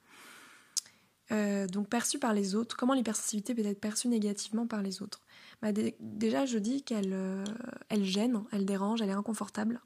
Euh, 1.32 1.66
donc 1.68 1.90
perçue 1.90 2.20
par 2.20 2.34
les 2.34 2.54
autres, 2.56 2.78
comment 2.78 2.94
l'hypersensibilité 2.94 3.56
peut 3.56 3.66
être 3.66 3.82
perçue 3.82 4.08
négativement 4.08 4.68
par 4.68 4.82
les 4.82 5.02
autres 5.02 5.22
bah, 5.62 5.72
Déjà, 6.00 6.46
je 6.46 6.60
dis 6.60 6.84
qu'elle 6.84 7.14
euh, 7.14 7.44
elle 7.90 8.04
gêne, 8.04 8.44
elle 8.52 8.66
dérange, 8.66 9.02
elle 9.02 9.10
est 9.10 9.14
inconfortable. 9.14 9.82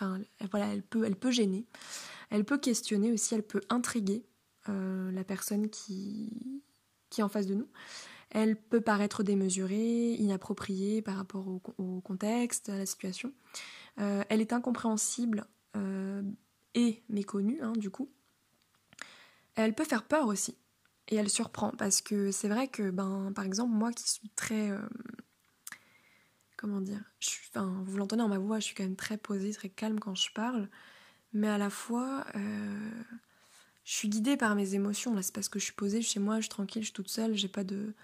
Euh, 0.00 0.18
enfin, 0.18 0.20
voilà, 0.50 0.72
elle 0.72 0.82
peut, 0.82 1.04
elle 1.04 1.16
peut 1.16 1.30
gêner. 1.30 1.66
Elle 2.30 2.44
peut 2.44 2.58
questionner 2.58 3.12
aussi, 3.12 3.34
elle 3.34 3.42
peut 3.42 3.60
intriguer 3.68 4.24
la 4.68 5.24
personne 5.24 5.68
qui, 5.68 6.62
qui 7.10 7.20
est 7.20 7.24
en 7.24 7.28
face 7.28 7.46
de 7.46 7.54
nous. 7.54 7.68
Elle 8.30 8.56
peut 8.56 8.80
paraître 8.80 9.22
démesurée, 9.22 10.14
inappropriée 10.14 11.02
par 11.02 11.16
rapport 11.16 11.46
au, 11.48 12.00
contexte, 12.00 12.68
à 12.68 12.78
la 12.78 12.86
situation. 12.86 13.32
elle 13.96 14.40
est 14.40 14.52
incompréhensible 14.52 15.46
et 16.74 17.02
méconnue, 17.08 17.60
hein, 17.60 17.72
du 17.76 17.90
coup 17.90 18.08
elle 19.54 19.74
peut 19.74 19.84
faire 19.84 20.04
peur 20.04 20.26
aussi. 20.26 20.56
Et 21.08 21.16
elle 21.16 21.28
surprend 21.28 21.70
parce 21.70 22.00
que 22.00 22.30
c'est 22.30 22.48
vrai 22.48 22.68
que, 22.68 22.90
ben, 22.90 23.32
par 23.34 23.44
exemple, 23.44 23.74
moi 23.74 23.92
qui 23.92 24.08
suis 24.08 24.30
très. 24.30 24.70
Euh, 26.62 26.68
comment 26.68 26.80
dire 26.80 27.02
Vous 27.84 27.96
l'entendez 27.96 28.22
dans 28.22 28.28
ma 28.28 28.38
voix, 28.38 28.58
je 28.58 28.64
suis 28.64 28.74
quand 28.74 28.84
même 28.84 28.96
très 28.96 29.16
posée, 29.16 29.52
très 29.52 29.68
calme 29.68 29.98
quand 30.00 30.14
je 30.14 30.32
parle. 30.32 30.68
Mais 31.32 31.48
à 31.48 31.58
la 31.58 31.70
fois, 31.70 32.24
euh, 32.34 32.90
je 33.84 33.92
suis 33.92 34.08
guidée 34.08 34.36
par 34.36 34.54
mes 34.54 34.74
émotions. 34.74 35.14
Là, 35.14 35.22
c'est 35.22 35.34
parce 35.34 35.48
que 35.48 35.58
je 35.58 35.64
suis 35.64 35.74
posée 35.74 36.02
chez 36.02 36.20
moi, 36.20 36.36
je 36.36 36.42
suis 36.42 36.50
tranquille, 36.50 36.82
je 36.82 36.86
suis 36.86 36.94
toute 36.94 37.08
seule, 37.08 37.34
j'ai 37.34 37.48
pas 37.48 37.64
de, 37.64 37.94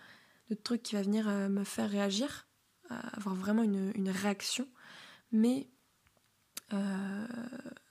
truc 0.64 0.82
qui 0.82 0.94
va 0.94 1.02
venir 1.02 1.28
euh, 1.28 1.48
me 1.48 1.64
faire 1.64 1.90
réagir, 1.90 2.46
avoir 2.88 3.34
vraiment 3.34 3.62
une, 3.62 4.08
réaction. 4.08 4.66
Mais, 5.30 5.68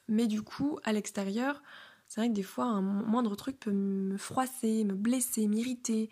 du 0.10 0.42
coup, 0.42 0.80
à 0.84 0.92
l'extérieur, 0.92 1.62
c'est 2.08 2.22
vrai 2.22 2.30
que 2.30 2.34
des 2.34 2.44
fois, 2.44 2.66
un 2.66 2.82
moindre 2.82 3.36
truc 3.36 3.60
peut 3.60 3.72
me 3.72 4.18
froisser, 4.18 4.84
me 4.86 4.96
blesser, 4.96 5.48
m'irriter, 5.48 6.10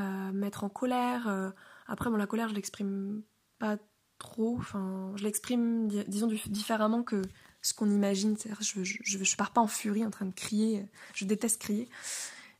euh, 0.00 0.32
mettre 0.32 0.64
en 0.64 0.68
colère. 0.68 1.28
Euh. 1.28 1.50
Après, 1.86 2.10
bon, 2.10 2.16
la 2.16 2.26
colère, 2.26 2.48
je 2.48 2.54
l'exprime 2.54 3.22
pas 3.60 3.78
trop. 4.18 4.56
Enfin, 4.58 5.12
je 5.14 5.22
l'exprime, 5.22 5.86
disons, 6.08 6.26
différemment 6.46 7.04
que 7.04 7.22
ce 7.62 7.72
qu'on 7.72 7.88
imagine. 7.88 8.36
Je, 8.60 8.82
je, 8.82 8.98
je, 9.04 9.36
pars 9.36 9.52
pas 9.52 9.60
en 9.60 9.68
furie 9.68 10.04
en 10.04 10.10
train 10.10 10.26
de 10.26 10.34
crier. 10.34 10.84
Je 11.14 11.24
déteste 11.24 11.60
crier. 11.60 11.88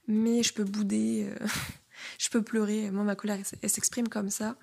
Mais 0.06 0.44
je 0.44 0.54
peux 0.54 0.64
bouder, 0.64 1.28
euh, 1.28 1.46
je 2.18 2.28
peux 2.28 2.42
pleurer. 2.42 2.92
Moi, 2.92 3.02
ma 3.02 3.16
colère, 3.16 3.38
elle, 3.62 3.70
s'exprime 3.70 4.08
comme 4.08 4.30
ça. 4.30 4.56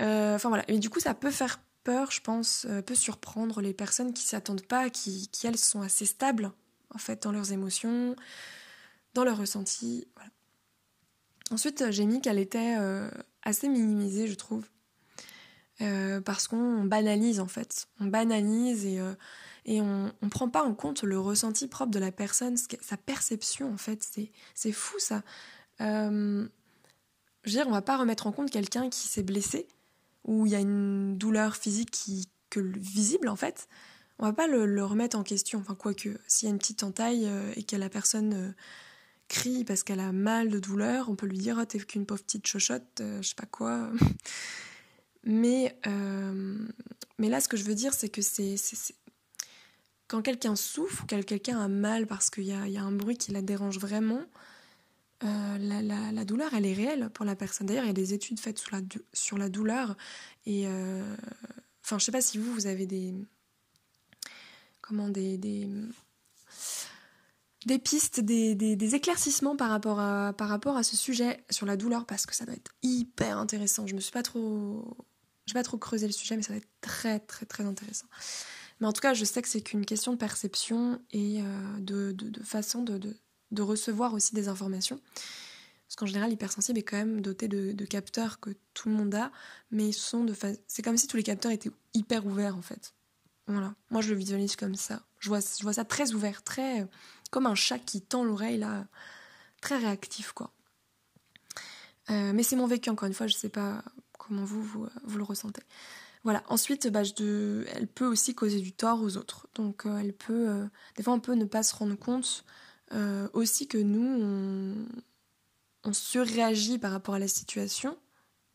Enfin, 0.00 0.48
voilà. 0.48 0.64
Et 0.70 0.78
du 0.78 0.88
coup, 0.88 1.00
ça 1.00 1.12
peut 1.12 1.30
faire 1.30 1.60
peur, 1.84 2.10
je 2.10 2.22
pense, 2.22 2.66
peut 2.86 2.94
surprendre 2.94 3.60
les 3.60 3.74
personnes 3.74 4.14
qui 4.14 4.24
s'attendent 4.24 4.66
pas, 4.66 4.88
qui, 4.88 5.28
qui, 5.28 5.46
elles, 5.46 5.58
sont 5.58 5.82
assez 5.82 6.06
stables 6.06 6.52
en 6.94 6.98
fait, 6.98 7.22
dans 7.22 7.32
leurs 7.32 7.52
émotions, 7.52 8.16
dans 9.14 9.24
leurs 9.24 9.38
ressentis. 9.38 10.06
Ensuite, 11.50 11.90
j'ai 11.90 12.04
mis 12.04 12.20
qu'elle 12.20 12.38
était 12.38 12.76
euh, 12.78 13.10
assez 13.42 13.68
minimisée, 13.68 14.26
je 14.26 14.34
trouve. 14.34 14.66
Euh, 15.80 16.20
parce 16.20 16.48
qu'on 16.48 16.84
banalise 16.84 17.40
en 17.40 17.46
fait. 17.46 17.86
On 18.00 18.06
banalise 18.06 18.84
et, 18.84 18.98
euh, 18.98 19.14
et 19.64 19.80
on 19.80 20.12
ne 20.22 20.28
prend 20.28 20.48
pas 20.48 20.62
en 20.64 20.74
compte 20.74 21.02
le 21.02 21.20
ressenti 21.20 21.68
propre 21.68 21.92
de 21.92 22.00
la 22.00 22.10
personne, 22.10 22.56
sa 22.56 22.96
perception 22.96 23.72
en 23.72 23.76
fait. 23.76 24.06
C'est 24.54 24.72
fou 24.72 24.98
ça. 24.98 25.22
je 25.78 26.46
veux 27.44 27.52
dire, 27.52 27.68
on 27.68 27.72
va 27.72 27.82
pas 27.82 27.96
remettre 27.96 28.26
en 28.26 28.32
compte 28.32 28.50
quelqu'un 28.50 28.90
qui 28.90 29.06
s'est 29.06 29.22
blessé, 29.22 29.68
ou 30.24 30.46
il 30.46 30.52
y 30.52 30.56
a 30.56 30.60
une 30.60 31.16
douleur 31.16 31.54
physique 31.54 31.90
qui, 31.90 32.28
que 32.50 32.60
visible 32.60 33.28
en 33.28 33.36
fait 33.36 33.68
on 34.18 34.26
va 34.26 34.32
pas 34.32 34.46
le, 34.46 34.84
remettre 34.84 35.16
en 35.16 35.22
question. 35.22 35.60
Enfin, 35.60 35.74
quoique, 35.74 36.08
s'il 36.26 36.48
y 36.48 36.50
a 36.50 36.52
une 36.52 36.58
petite 36.58 36.82
entaille 36.82 37.26
euh, 37.26 37.52
et 37.56 37.62
que 37.62 37.76
la 37.76 37.88
personne 37.88 38.34
euh, 38.34 38.52
crie 39.28 39.64
parce 39.64 39.82
qu'elle 39.82 40.00
a 40.00 40.12
mal 40.12 40.50
de 40.50 40.58
douleur, 40.58 41.08
on 41.08 41.16
peut 41.16 41.26
lui 41.26 41.38
dire 41.38 41.58
oh, 41.60 41.64
t'es 41.64 41.78
qu'une 41.78 42.06
pauvre 42.06 42.22
petite 42.22 42.46
chochotte, 42.46 43.00
euh, 43.00 43.22
je 43.22 43.28
sais 43.28 43.34
pas 43.34 43.46
quoi. 43.46 43.90
Mais, 45.24 45.76
mais 47.18 47.28
là, 47.28 47.40
ce 47.40 47.48
que 47.48 47.56
je 47.56 47.64
veux 47.64 47.74
dire, 47.74 47.94
c'est 47.94 48.08
que 48.08 48.22
c'est. 48.22 48.56
Quand 50.06 50.22
quelqu'un 50.22 50.56
souffre, 50.56 51.04
quand 51.06 51.22
quelqu'un 51.22 51.60
a 51.60 51.68
mal 51.68 52.06
parce 52.06 52.30
qu'il 52.30 52.44
y 52.44 52.52
a, 52.52 52.66
y 52.66 52.78
a, 52.78 52.82
un 52.82 52.92
bruit 52.92 53.18
qui 53.18 53.30
la 53.30 53.42
dérange 53.42 53.78
vraiment, 53.78 54.22
la, 55.20 55.82
la, 55.82 56.12
la, 56.12 56.24
douleur, 56.24 56.54
elle 56.54 56.64
est 56.64 56.72
réelle 56.72 57.10
pour 57.10 57.26
la 57.26 57.36
personne. 57.36 57.66
D'ailleurs, 57.66 57.84
il 57.84 57.88
y 57.88 57.90
a 57.90 57.94
des 57.94 58.14
études 58.14 58.40
faites 58.40 58.58
sur 58.58 58.74
la, 58.74 58.80
sur 59.12 59.36
la 59.38 59.48
douleur. 59.48 59.96
Et. 60.46 60.66
Enfin, 61.84 61.98
je 61.98 62.04
sais 62.04 62.12
pas 62.12 62.20
si 62.20 62.36
vous, 62.36 62.52
vous 62.52 62.66
avez 62.66 62.86
des 62.86 63.14
comment 64.88 65.08
des, 65.08 65.36
des, 65.36 65.68
pistes, 67.82 68.20
des, 68.20 68.94
éclaircissements 68.94 69.56
par 69.56 69.70
rapport, 69.70 69.98
à, 70.00 70.82
ce 70.82 70.96
sujet 70.96 71.44
sur 71.50 71.66
la 71.66 71.76
douleur 71.76 72.06
parce 72.06 72.26
que 72.26 72.34
ça 72.34 72.44
doit 72.44 72.54
être 72.54 72.72
hyper 72.82 73.38
intéressant. 73.38 73.86
Je 73.86 73.94
me 73.94 74.00
suis 74.00 74.12
pas 74.12 74.22
trop, 74.22 74.96
je 75.46 75.54
pas 75.54 75.62
trop 75.62 75.78
creusé 75.78 76.06
le 76.06 76.12
sujet, 76.12 76.36
mais 76.36 76.42
ça 76.42 76.52
va 76.52 76.58
être 76.58 76.68
très 76.80 77.18
très 77.20 77.46
très 77.46 77.64
intéressant. 77.64 78.06
Mais 78.80 78.86
en 78.86 78.92
tout 78.92 79.00
cas, 79.00 79.14
je 79.14 79.24
sais 79.24 79.42
que 79.42 79.48
c'est 79.48 79.60
qu'une 79.60 79.84
question 79.84 80.12
de 80.12 80.18
perception 80.18 81.00
et 81.10 81.42
euh, 81.42 81.80
de, 81.80 82.42
façon 82.44 82.82
de, 82.82 83.16
recevoir 83.60 84.14
aussi 84.14 84.34
des 84.34 84.48
informations. 84.48 85.00
Parce 85.88 85.96
qu'en 85.96 86.06
général, 86.06 86.30
l'hypersensible 86.30 86.78
est 86.78 86.82
quand 86.82 86.98
même 86.98 87.22
doté 87.22 87.48
de, 87.48 87.84
capteurs 87.84 88.40
que 88.40 88.50
tout 88.74 88.88
le 88.88 88.94
monde 88.94 89.14
a, 89.14 89.32
mais 89.70 89.88
ils 89.88 89.94
sont 89.94 90.24
de 90.24 90.34
c'est 90.66 90.82
comme 90.82 90.96
si 90.96 91.06
tous 91.06 91.16
les 91.16 91.22
capteurs 91.22 91.50
étaient 91.50 91.70
hyper 91.94 92.26
ouverts 92.26 92.56
en 92.56 92.62
fait. 92.62 92.94
Voilà. 93.46 93.74
Moi, 93.90 94.02
je 94.02 94.10
le 94.10 94.16
visualise 94.16 94.56
comme 94.56 94.74
ça. 94.74 95.02
Je 95.20 95.30
vois, 95.30 95.40
je 95.40 95.62
vois 95.62 95.72
ça 95.72 95.84
très 95.84 96.12
ouvert, 96.12 96.42
très 96.42 96.86
comme 97.30 97.46
un 97.46 97.54
chat 97.54 97.78
qui 97.78 98.00
tend 98.00 98.24
l'oreille 98.24 98.58
là, 98.58 98.86
très 99.60 99.76
réactif 99.76 100.32
quoi. 100.32 100.52
Euh, 102.10 102.32
mais 102.32 102.42
c'est 102.42 102.56
mon 102.56 102.66
vécu 102.66 102.90
encore 102.90 103.06
une 103.06 103.14
fois. 103.14 103.26
Je 103.26 103.34
sais 103.34 103.48
pas 103.48 103.82
comment 104.18 104.44
vous 104.44 104.62
vous, 104.62 104.88
le 105.16 105.22
ressentez. 105.22 105.62
Voilà. 106.24 106.42
Ensuite, 106.48 106.88
bah, 106.88 107.02
elle 107.18 107.88
peut 107.88 108.06
aussi 108.06 108.34
causer 108.34 108.60
du 108.60 108.72
tort 108.72 109.02
aux 109.02 109.16
autres. 109.16 109.46
Donc, 109.54 109.86
euh, 109.86 109.98
elle 109.98 110.12
peut, 110.12 110.48
euh, 110.48 110.66
des 110.96 111.02
fois, 111.02 111.12
on 111.12 111.20
peut 111.20 111.34
ne 111.34 111.44
pas 111.44 111.62
se 111.62 111.74
rendre 111.74 111.96
compte 111.96 112.44
aussi 113.34 113.68
que 113.68 113.76
nous, 113.76 114.86
on, 115.84 115.92
surréagit 115.92 116.78
par 116.78 116.90
rapport 116.90 117.14
à 117.14 117.18
la 117.18 117.28
situation 117.28 117.98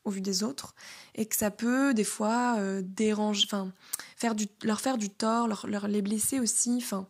au 0.05 0.09
vu 0.09 0.21
des 0.21 0.41
autres 0.41 0.73
et 1.13 1.27
que 1.27 1.35
ça 1.35 1.51
peut 1.51 1.93
des 1.93 2.03
fois 2.03 2.57
déranger, 2.81 3.45
enfin 3.45 3.71
faire 4.17 4.33
du, 4.33 4.47
leur 4.63 4.81
faire 4.81 4.97
du 4.97 5.11
tort, 5.11 5.47
leur, 5.47 5.87
les 5.87 6.01
blesser 6.01 6.39
aussi, 6.39 6.77
enfin 6.77 7.07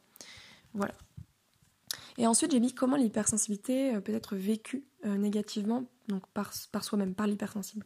voilà. 0.73 0.93
Et 2.17 2.28
ensuite, 2.28 2.52
j'ai 2.52 2.60
mis 2.60 2.73
comment 2.73 2.95
l'hypersensibilité 2.95 3.99
peut 4.02 4.13
être 4.13 4.36
vécue 4.36 4.84
négativement 5.04 5.86
donc 6.08 6.28
par, 6.28 6.52
par 6.71 6.84
soi-même, 6.84 7.15
par 7.15 7.28
l'hypersensible. 7.28 7.86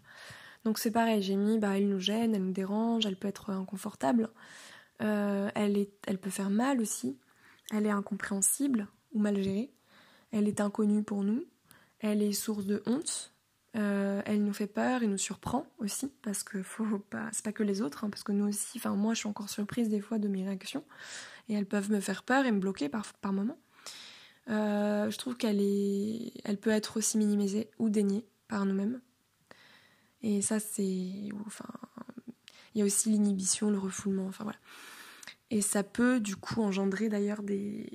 Donc 0.65 0.79
c'est 0.79 0.91
pareil, 0.91 1.21
j'ai 1.21 1.35
mis, 1.35 1.59
bah, 1.59 1.77
elle 1.77 1.87
nous 1.87 1.99
gêne, 1.99 2.35
elle 2.35 2.43
nous 2.43 2.51
dérange, 2.51 3.05
elle 3.05 3.15
peut 3.15 3.27
être 3.27 3.51
inconfortable, 3.51 4.29
elle, 4.99 5.77
est, 5.77 5.91
elle 6.07 6.17
peut 6.17 6.29
faire 6.29 6.49
mal 6.49 6.81
aussi, 6.81 7.17
elle 7.71 7.85
est 7.85 7.91
incompréhensible 7.91 8.87
ou 9.13 9.19
mal 9.19 9.41
gérée, 9.41 9.71
elle 10.31 10.47
est 10.47 10.59
inconnue 10.59 11.03
pour 11.03 11.23
nous, 11.23 11.45
elle 11.99 12.21
est 12.21 12.33
source 12.33 12.65
de 12.65 12.83
honte, 12.85 13.33
euh, 13.75 14.21
elle 14.25 14.43
nous 14.43 14.53
fait 14.53 14.67
peur 14.67 15.03
et 15.03 15.07
nous 15.07 15.17
surprend 15.17 15.67
aussi, 15.77 16.11
parce 16.21 16.43
que 16.43 16.63
faut 16.63 16.99
pas, 16.99 17.29
c'est 17.31 17.43
pas 17.43 17.51
que 17.51 17.63
les 17.63 17.81
autres, 17.81 18.03
hein, 18.03 18.09
parce 18.09 18.23
que 18.23 18.31
nous 18.31 18.47
aussi, 18.47 18.77
enfin 18.77 18.95
moi 18.95 19.13
je 19.13 19.19
suis 19.19 19.29
encore 19.29 19.49
surprise 19.49 19.89
des 19.89 20.01
fois 20.01 20.17
de 20.17 20.27
mes 20.27 20.43
réactions, 20.43 20.83
et 21.49 21.53
elles 21.53 21.65
peuvent 21.65 21.91
me 21.91 21.99
faire 21.99 22.23
peur 22.23 22.45
et 22.45 22.51
me 22.51 22.59
bloquer 22.59 22.89
par, 22.89 23.13
par 23.13 23.33
moments. 23.33 23.59
Euh, 24.49 25.09
je 25.09 25.17
trouve 25.17 25.35
qu'elle 25.35 25.61
est, 25.61 26.33
elle 26.43 26.57
peut 26.57 26.69
être 26.69 26.97
aussi 26.97 27.17
minimisée 27.17 27.69
ou 27.79 27.89
déniée 27.89 28.25
par 28.47 28.65
nous-mêmes. 28.65 29.01
Et 30.21 30.41
ça 30.41 30.59
c'est, 30.59 31.29
enfin, 31.45 31.65
il 32.73 32.79
y 32.79 32.81
a 32.81 32.85
aussi 32.85 33.09
l'inhibition, 33.09 33.69
le 33.69 33.77
refoulement, 33.77 34.27
enfin 34.27 34.43
voilà. 34.43 34.59
Et 35.49 35.61
ça 35.61 35.83
peut 35.83 36.19
du 36.19 36.35
coup 36.35 36.61
engendrer 36.61 37.07
d'ailleurs 37.09 37.41
de 37.43 37.85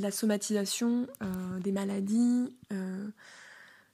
la 0.00 0.10
somatisation, 0.10 1.06
euh, 1.22 1.58
des 1.60 1.72
maladies, 1.72 2.54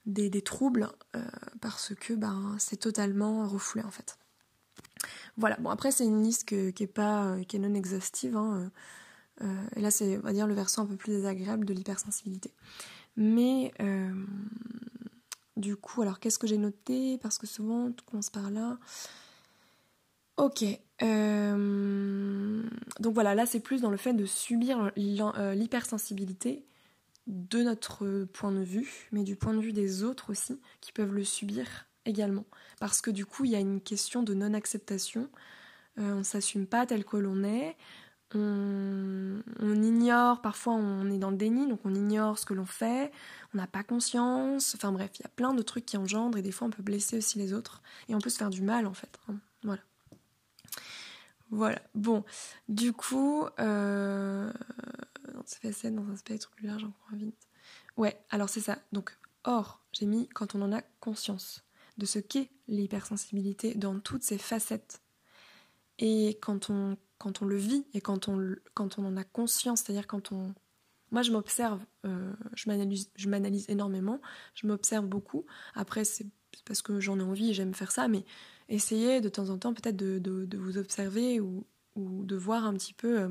des, 0.07 0.43
troubles 0.43 0.89
euh, 1.15 1.25
parce 1.61 1.95
que 1.95 2.15
ben, 2.15 2.57
c'est 2.59 2.77
totalement 2.77 3.47
refoulé 3.47 3.85
en 3.85 3.91
fait. 3.91 4.19
Voilà, 5.37 5.57
bon 5.57 5.71
après 5.71 5.91
c'est 5.91 6.05
une 6.05 6.23
liste 6.23 6.47
qui 6.47 6.83
est 6.83 6.87
pas 6.87 7.27
euh, 7.27 7.45
qui 7.45 7.57
est 7.57 7.59
non 7.59 7.75
exhaustive. 7.75 8.37
Hein, 8.37 8.71
euh, 9.41 9.67
et 9.77 9.81
là 9.81 9.91
c'est 9.91 10.19
on 10.19 10.21
va 10.21 10.33
dire 10.33 10.47
le 10.47 10.55
versant 10.55 10.83
un 10.83 10.87
peu 10.87 10.97
plus 10.97 11.13
désagréable 11.13 11.65
de 11.65 11.73
l'hypersensibilité. 11.73 12.53
Mais 13.17 13.73
du 15.57 15.77
coup, 15.77 16.01
alors 16.03 16.19
qu'est-ce 16.19 16.39
que 16.39 16.47
j'ai 16.47 16.57
noté? 16.57 17.19
Parce 17.19 17.39
que 17.39 17.47
souvent 17.47 17.87
on 17.87 17.95
commence 18.07 18.31
par 18.31 18.51
là. 18.51 18.79
Ok. 20.39 20.65
donc 23.01 23.15
voilà, 23.15 23.35
là 23.35 23.45
c'est 23.47 23.61
plus 23.61 23.83
dans 23.83 23.91
le 23.91 23.99
fait 23.99 24.15
de 24.15 24.25
subir 24.25 24.91
l'hypersensibilité 24.97 26.65
de 27.27 27.63
notre 27.63 28.25
point 28.33 28.53
de 28.53 28.63
vue, 28.63 29.09
mais 29.13 29.23
du 29.23 29.37
point 29.37 29.55
de 29.55 29.61
vue 29.61 29.73
des 29.73 30.03
autres 30.03 30.31
aussi, 30.31 30.61
qui 30.81 30.93
peuvent 30.93 31.15
le 31.15 31.25
subir 31.25 31.87
également. 32.05 32.45
Parce 32.81 33.01
que 33.01 33.11
du 33.11 33.27
coup, 33.27 33.45
il 33.45 33.53
y 33.53 33.57
a 33.57 33.61
une 33.61 33.81
question 33.81 34.23
de 34.23 34.35
non-acceptation. 34.35 35.29
Euh, 35.99 36.15
on 36.15 36.19
ne 36.19 36.23
s'assume 36.23 36.67
pas 36.67 36.87
tel 36.87 37.05
que 37.05 37.17
l'on 37.17 37.45
est. 37.45 37.77
On, 38.35 39.83
ignore, 39.83 40.41
parfois 40.41 40.75
on 40.75 41.11
est 41.11 41.19
dans 41.19 41.31
le 41.31 41.37
déni, 41.37 41.67
donc 41.67 41.81
on 41.85 41.95
ignore 41.95 42.39
ce 42.39 42.47
que 42.47 42.55
l'on 42.55 42.67
fait, 42.67 43.13
on 43.55 43.59
n'a 43.59 43.67
pas 43.67 43.83
conscience. 43.83 44.75
Enfin 44.75 44.93
bref, 44.93 45.11
il 45.19 45.23
y 45.23 45.27
a 45.27 45.31
plein 45.31 45.55
de 45.55 45.63
trucs 45.63 45.87
qui 45.87 45.97
engendrent 45.97 46.39
et 46.39 46.43
des 46.43 46.53
fois 46.53 46.67
on 46.69 46.71
peut 46.71 46.83
blesser 46.83 47.19
aussi 47.19 47.39
les 47.39 47.53
autres. 47.53 47.83
Et 48.09 48.15
on 48.15 48.19
peut 48.19 48.31
se 48.31 48.39
faire 48.39 48.51
du 48.51 48.63
mal 48.63 48.87
en 48.87 48.95
fait. 48.95 49.19
Hein. 49.29 49.35
Voilà. 49.63 49.83
Voilà. 51.51 51.83
Bon, 51.95 52.25
du 52.69 52.93
coup, 52.95 53.47
euh, 53.61 54.51
ça 55.45 55.59
fait 55.59 55.73
scène 55.73 55.97
dans 55.97 56.11
un 56.11 56.17
spectre 56.17 56.51
plus 56.51 56.67
large, 56.67 56.85
encore 56.85 57.19
vite. 57.19 57.49
Ouais, 57.97 58.19
alors 58.31 58.49
c'est 58.49 58.61
ça. 58.61 58.79
Donc, 58.93 59.17
or, 59.45 59.81
j'ai 59.93 60.07
mis 60.07 60.29
quand 60.29 60.55
on 60.55 60.63
en 60.63 60.73
a 60.73 60.81
conscience 61.01 61.63
de 61.99 62.07
ce 62.07 62.19
qu'est 62.19 62.51
l'hypersensibilité 62.69 63.75
dans 63.75 64.01
toutes 64.01 64.23
ses 64.23 64.39
facettes. 64.39 65.03
Et 65.99 66.39
quand 66.41 66.71
on, 66.71 66.97
quand 67.23 67.41
on 67.41 67.45
le 67.45 67.57
vit 67.57 67.87
et 67.95 68.01
quand 68.01 68.29
on, 68.29 68.57
quand 68.75 68.99
on 68.99 69.07
en 69.07 69.17
a 69.17 69.23
conscience, 69.23 69.83
c'est-à-dire 69.83 70.09
quand 70.09 70.33
on... 70.33 70.53
Moi, 71.13 71.23
je 71.23 71.31
m'observe, 71.31 71.79
euh, 72.05 72.33
je 72.55 73.29
m'analyse 73.29 73.67
énormément, 73.69 74.21
je 74.55 74.67
m'observe 74.67 75.07
beaucoup. 75.07 75.45
Après, 75.75 76.05
c'est 76.05 76.27
parce 76.65 76.83
que 76.83 76.99
j'en 76.99 77.21
ai 77.21 77.23
envie 77.23 77.51
et 77.51 77.55
j'aime 77.55 77.75
faire 77.75 77.93
ça, 77.93 78.09
mais 78.09 78.25
essayez 78.69 79.21
de 79.21 79.29
temps 79.29 79.51
en 79.51 79.59
temps 79.59 79.73
peut-être 79.73 79.95
de, 79.95 80.19
de, 80.19 80.59
vous 80.59 80.79
observer 80.79 81.39
ou, 81.39 81.65
ou, 81.95 82.25
de 82.25 82.35
voir 82.35 82.65
un 82.65 82.75
petit 82.75 82.95
peu... 82.95 83.21
Euh, 83.21 83.29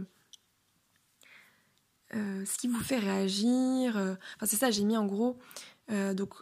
euh, 2.13 2.45
ce 2.45 2.57
qui 2.57 2.67
vous 2.67 2.79
fait 2.79 2.99
réagir. 2.99 3.95
Enfin, 3.95 4.45
c'est 4.45 4.57
ça, 4.57 4.69
j'ai 4.69 4.83
mis 4.83 4.97
en 4.97 5.05
gros. 5.05 5.37
Donc, 6.13 6.33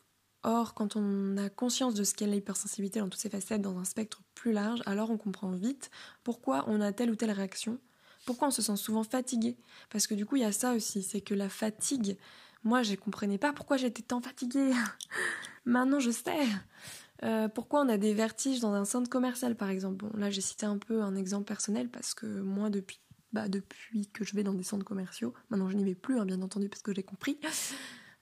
or, 0.43 0.73
quand 0.73 0.95
on 0.95 1.37
a 1.37 1.49
conscience 1.49 1.93
de 1.93 2.03
ce 2.03 2.13
qu'est 2.13 2.27
l'hypersensibilité 2.27 2.99
dans 2.99 3.09
toutes 3.09 3.19
ses 3.19 3.29
facettes, 3.29 3.61
dans 3.61 3.77
un 3.77 3.85
spectre 3.85 4.21
plus 4.35 4.51
large, 4.51 4.81
alors 4.85 5.09
on 5.09 5.17
comprend 5.17 5.51
vite 5.51 5.91
pourquoi 6.23 6.65
on 6.67 6.81
a 6.81 6.91
telle 6.91 7.11
ou 7.11 7.15
telle 7.15 7.31
réaction. 7.31 7.79
Pourquoi 8.25 8.49
on 8.49 8.51
se 8.51 8.61
sent 8.61 8.75
souvent 8.75 9.03
fatigué 9.03 9.57
Parce 9.89 10.05
que 10.05 10.13
du 10.13 10.25
coup, 10.25 10.35
il 10.35 10.41
y 10.41 10.45
a 10.45 10.51
ça 10.51 10.73
aussi, 10.73 11.03
c'est 11.03 11.21
que 11.21 11.33
la 11.33 11.49
fatigue, 11.49 12.17
moi, 12.63 12.83
je 12.83 12.91
ne 12.91 12.95
comprenais 12.97 13.37
pas 13.37 13.53
pourquoi 13.53 13.77
j'étais 13.77 14.03
tant 14.03 14.21
fatiguée. 14.21 14.71
Maintenant, 15.65 15.99
je 15.99 16.11
sais. 16.11 17.49
pourquoi 17.55 17.81
on 17.81 17.89
a 17.89 17.97
des 17.97 18.13
vertiges 18.13 18.59
dans 18.59 18.73
un 18.73 18.85
centre 18.85 19.09
commercial, 19.09 19.55
par 19.55 19.69
exemple 19.69 20.05
Bon, 20.05 20.11
là, 20.17 20.29
j'ai 20.29 20.41
cité 20.41 20.65
un 20.65 20.77
peu 20.77 21.01
un 21.01 21.15
exemple 21.15 21.45
personnel 21.45 21.89
parce 21.89 22.13
que 22.13 22.25
moi, 22.25 22.69
depuis 22.69 22.99
bah, 23.31 23.47
depuis 23.47 24.07
que 24.07 24.25
je 24.25 24.35
vais 24.35 24.43
dans 24.43 24.53
des 24.53 24.63
centres 24.63 24.85
commerciaux. 24.85 25.33
Maintenant, 25.49 25.69
je 25.69 25.75
n'y 25.75 25.83
vais 25.83 25.95
plus, 25.95 26.19
hein, 26.19 26.25
bien 26.25 26.41
entendu, 26.41 26.69
parce 26.69 26.81
que 26.81 26.93
j'ai 26.93 27.03
compris. 27.03 27.39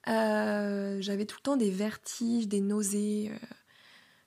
Euh, 0.08 0.98
j'avais 1.02 1.26
tout 1.26 1.38
le 1.39 1.43
temps 1.43 1.58
des 1.58 1.72
vertiges, 1.72 2.48
des 2.48 2.62
nausées. 2.62 3.32
Euh, 3.32 3.48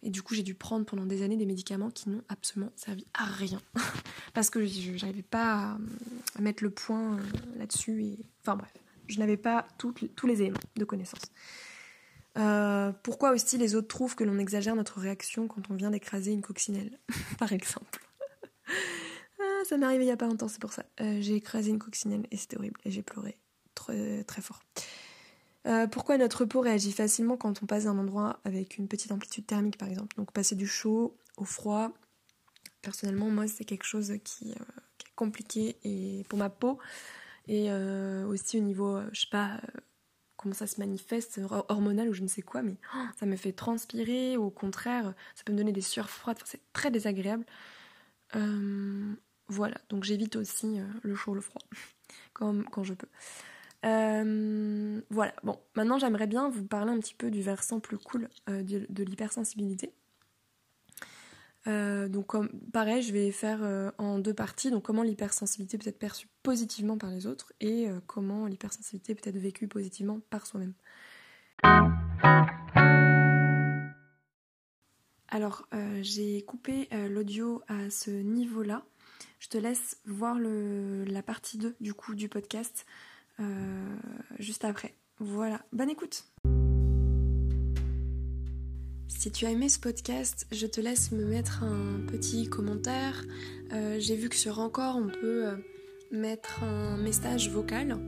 et 0.02 0.10
du 0.10 0.22
coup, 0.22 0.34
j'ai 0.34 0.42
dû 0.42 0.54
prendre 0.54 0.86
pendant 0.86 1.06
des 1.06 1.22
années 1.22 1.36
des 1.36 1.46
médicaments 1.46 1.90
qui 1.90 2.08
n'ont 2.08 2.22
absolument 2.28 2.72
servi 2.76 3.06
à 3.14 3.24
rien. 3.24 3.60
parce 4.34 4.50
que 4.50 4.64
je 4.64 4.92
n'arrivais 4.92 5.22
pas 5.22 5.76
à, 6.36 6.40
mettre 6.40 6.62
le 6.62 6.70
point 6.70 7.16
euh, 7.16 7.22
là-dessus. 7.56 8.04
Et... 8.04 8.18
Enfin 8.42 8.56
bref, 8.56 8.72
je 9.08 9.18
n'avais 9.18 9.36
pas 9.36 9.66
tous 9.78 10.26
les 10.26 10.42
éléments 10.42 10.60
de 10.76 10.84
connaissance. 10.84 11.32
pourquoi 13.02 13.32
aussi 13.32 13.58
les 13.58 13.74
autres 13.74 13.88
trouvent 13.88 14.16
que 14.16 14.24
l'on 14.24 14.38
exagère 14.38 14.76
notre 14.76 15.00
réaction 15.00 15.48
quand 15.48 15.70
on 15.70 15.74
vient 15.74 15.90
d'écraser 15.90 16.32
une 16.32 16.42
coccinelle, 16.42 16.98
par 17.38 17.52
exemple? 17.52 18.00
Ça 19.68 19.76
m'est 19.76 19.86
arrivé 19.86 20.04
il 20.04 20.08
y 20.08 20.12
a 20.12 20.16
pas 20.16 20.26
longtemps, 20.26 20.48
c'est 20.48 20.60
pour 20.60 20.72
ça. 20.72 20.84
J'ai 20.98 21.34
écrasé 21.34 21.70
une 21.70 21.78
coccinelle 21.78 22.26
et 22.30 22.36
c'était 22.38 22.56
horrible 22.56 22.80
et 22.84 22.90
j'ai 22.90 23.02
pleuré 23.02 23.38
très, 23.74 24.24
très 24.24 24.40
fort. 24.40 24.60
Euh, 25.66 25.86
pourquoi 25.86 26.16
notre 26.16 26.44
peau 26.44 26.60
réagit 26.60 26.92
facilement 26.92 27.36
quand 27.36 27.62
on 27.62 27.66
passe 27.66 27.84
d'un 27.84 27.98
endroit 27.98 28.40
avec 28.44 28.78
une 28.78 28.88
petite 28.88 29.12
amplitude 29.12 29.46
thermique 29.46 29.76
par 29.76 29.88
exemple? 29.88 30.16
Donc 30.16 30.32
passer 30.32 30.54
du 30.54 30.66
chaud 30.66 31.16
au 31.36 31.44
froid, 31.44 31.92
personnellement 32.82 33.28
moi 33.30 33.46
c'est 33.46 33.64
quelque 33.64 33.84
chose 33.84 34.14
qui, 34.24 34.52
euh, 34.52 34.54
est 34.54 35.14
compliqué 35.16 36.24
pour 36.28 36.38
ma 36.38 36.50
peau. 36.50 36.78
Et 37.48 37.72
aussi 37.72 38.58
au 38.58 38.62
niveau, 38.62 39.00
je 39.12 39.22
sais 39.22 39.30
pas 39.30 39.60
comment 40.36 40.54
ça 40.54 40.66
se 40.66 40.78
manifeste, 40.78 41.40
hormonal 41.68 42.08
ou 42.08 42.12
je 42.12 42.22
ne 42.22 42.28
sais 42.28 42.42
quoi, 42.42 42.62
mais 42.62 42.76
oh, 42.94 43.04
ça 43.18 43.26
me 43.26 43.36
fait 43.36 43.52
transpirer. 43.52 44.36
Ou 44.36 44.44
au 44.44 44.50
contraire 44.50 45.14
ça 45.34 45.42
peut 45.44 45.52
me 45.52 45.58
donner 45.58 45.72
des 45.72 45.80
sueurs 45.80 46.10
froides, 46.10 46.38
c'est 46.44 46.60
très 46.72 46.90
désagréable. 46.90 47.44
Voilà, 49.50 49.76
donc 49.88 50.04
j'évite 50.04 50.36
aussi 50.36 50.78
euh, 50.78 50.84
le 51.02 51.16
chaud, 51.16 51.34
le 51.34 51.40
froid, 51.40 51.60
quand 52.32 52.84
je 52.84 52.94
peux. 52.94 53.08
Euh, 53.84 55.00
voilà, 55.10 55.34
bon, 55.42 55.58
maintenant 55.74 55.98
j'aimerais 55.98 56.26
bien 56.26 56.50
vous 56.50 56.64
parler 56.64 56.92
un 56.92 56.98
petit 56.98 57.14
peu 57.14 57.30
du 57.30 57.40
versant 57.40 57.80
plus 57.80 57.98
cool 57.98 58.28
euh, 58.48 58.62
de, 58.62 59.04
l'hypersensibilité. 59.04 59.92
donc 61.66 62.26
comme, 62.26 62.48
pareil, 62.72 63.02
je 63.02 63.12
vais 63.12 63.30
faire 63.30 63.92
en 63.98 64.18
deux 64.18 64.34
parties, 64.34 64.70
donc 64.70 64.82
comment 64.82 65.02
l'hypersensibilité 65.02 65.78
peut 65.78 65.88
être 65.88 65.98
perçue 65.98 66.28
positivement 66.42 66.98
par 66.98 67.10
les 67.10 67.26
autres 67.26 67.52
et 67.60 67.88
comment 68.06 68.46
l'hypersensibilité 68.46 69.14
peut 69.14 69.28
être 69.28 69.38
vécue 69.38 69.68
positivement 69.68 70.20
par 70.30 70.46
soi-même. 70.46 70.74
Alors, 75.28 75.68
j'ai 76.02 76.42
coupé 76.42 76.88
l'audio 77.08 77.62
à 77.68 77.88
ce 77.88 78.10
niveau-là 78.10 78.84
je 79.40 79.48
te 79.48 79.58
laisse 79.58 79.98
voir 80.04 80.38
la 80.38 81.22
partie 81.22 81.58
2 81.58 81.74
du 81.80 81.94
coup 81.94 82.14
du 82.14 82.28
podcast 82.28 82.86
euh, 83.40 83.96
juste 84.38 84.64
après. 84.64 84.94
Voilà, 85.18 85.60
bonne 85.72 85.90
écoute 85.90 86.24
si 89.08 89.30
tu 89.30 89.44
as 89.44 89.50
aimé 89.50 89.68
ce 89.68 89.78
podcast, 89.78 90.46
je 90.50 90.66
te 90.66 90.80
laisse 90.80 91.12
me 91.12 91.26
mettre 91.26 91.62
un 91.62 92.00
petit 92.06 92.48
commentaire. 92.48 93.22
Euh, 93.70 93.96
j'ai 93.98 94.16
vu 94.16 94.30
que 94.30 94.36
sur 94.36 94.60
Encore, 94.60 94.96
on 94.96 95.08
peut 95.08 95.46
euh, 95.46 95.56
mettre 96.10 96.62
un 96.62 96.96
message 96.96 97.50
vocal. 97.50 97.98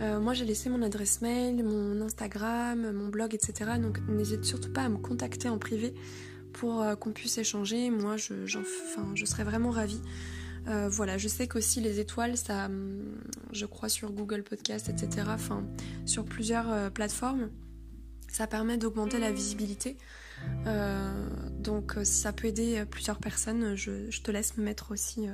moi, 0.00 0.34
j'ai 0.34 0.44
laissé 0.44 0.68
mon 0.68 0.82
adresse 0.82 1.20
mail, 1.20 1.62
mon 1.62 2.00
Instagram, 2.00 2.90
mon 2.90 3.08
blog, 3.10 3.32
etc. 3.32 3.72
Donc, 3.80 4.00
n'hésite 4.08 4.44
surtout 4.44 4.72
pas 4.72 4.82
à 4.82 4.88
me 4.88 4.96
contacter 4.96 5.48
en 5.48 5.58
privé 5.58 5.94
pour 6.52 6.84
qu'on 6.98 7.12
puisse 7.12 7.38
échanger. 7.38 7.90
Moi, 7.90 8.16
je, 8.16 8.44
je 8.44 9.24
serais 9.24 9.44
vraiment 9.44 9.70
ravie 9.70 10.00
euh, 10.68 10.88
voilà, 10.88 11.18
je 11.18 11.28
sais 11.28 11.48
qu'aussi 11.48 11.80
les 11.80 12.00
étoiles, 12.00 12.36
ça, 12.36 12.66
hum, 12.66 13.20
je 13.52 13.66
crois 13.66 13.88
sur 13.88 14.12
Google 14.12 14.42
Podcast, 14.42 14.88
etc., 14.88 15.26
sur 16.06 16.24
plusieurs 16.24 16.70
euh, 16.70 16.90
plateformes, 16.90 17.50
ça 18.28 18.46
permet 18.46 18.76
d'augmenter 18.76 19.18
la 19.18 19.32
visibilité. 19.32 19.96
Euh, 20.66 21.28
donc, 21.58 21.96
ça 22.04 22.32
peut 22.32 22.48
aider 22.48 22.84
plusieurs 22.88 23.18
personnes, 23.18 23.74
je, 23.74 24.10
je 24.10 24.22
te 24.22 24.30
laisse 24.30 24.56
me 24.56 24.64
mettre 24.64 24.92
aussi 24.92 25.26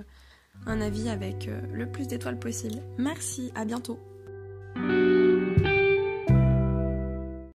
un 0.65 0.81
avis 0.81 1.09
avec 1.09 1.49
le 1.73 1.91
plus 1.91 2.07
d'étoiles 2.07 2.39
possible. 2.39 2.81
Merci, 2.99 3.53
à 3.55 3.65
bientôt. 3.65 3.99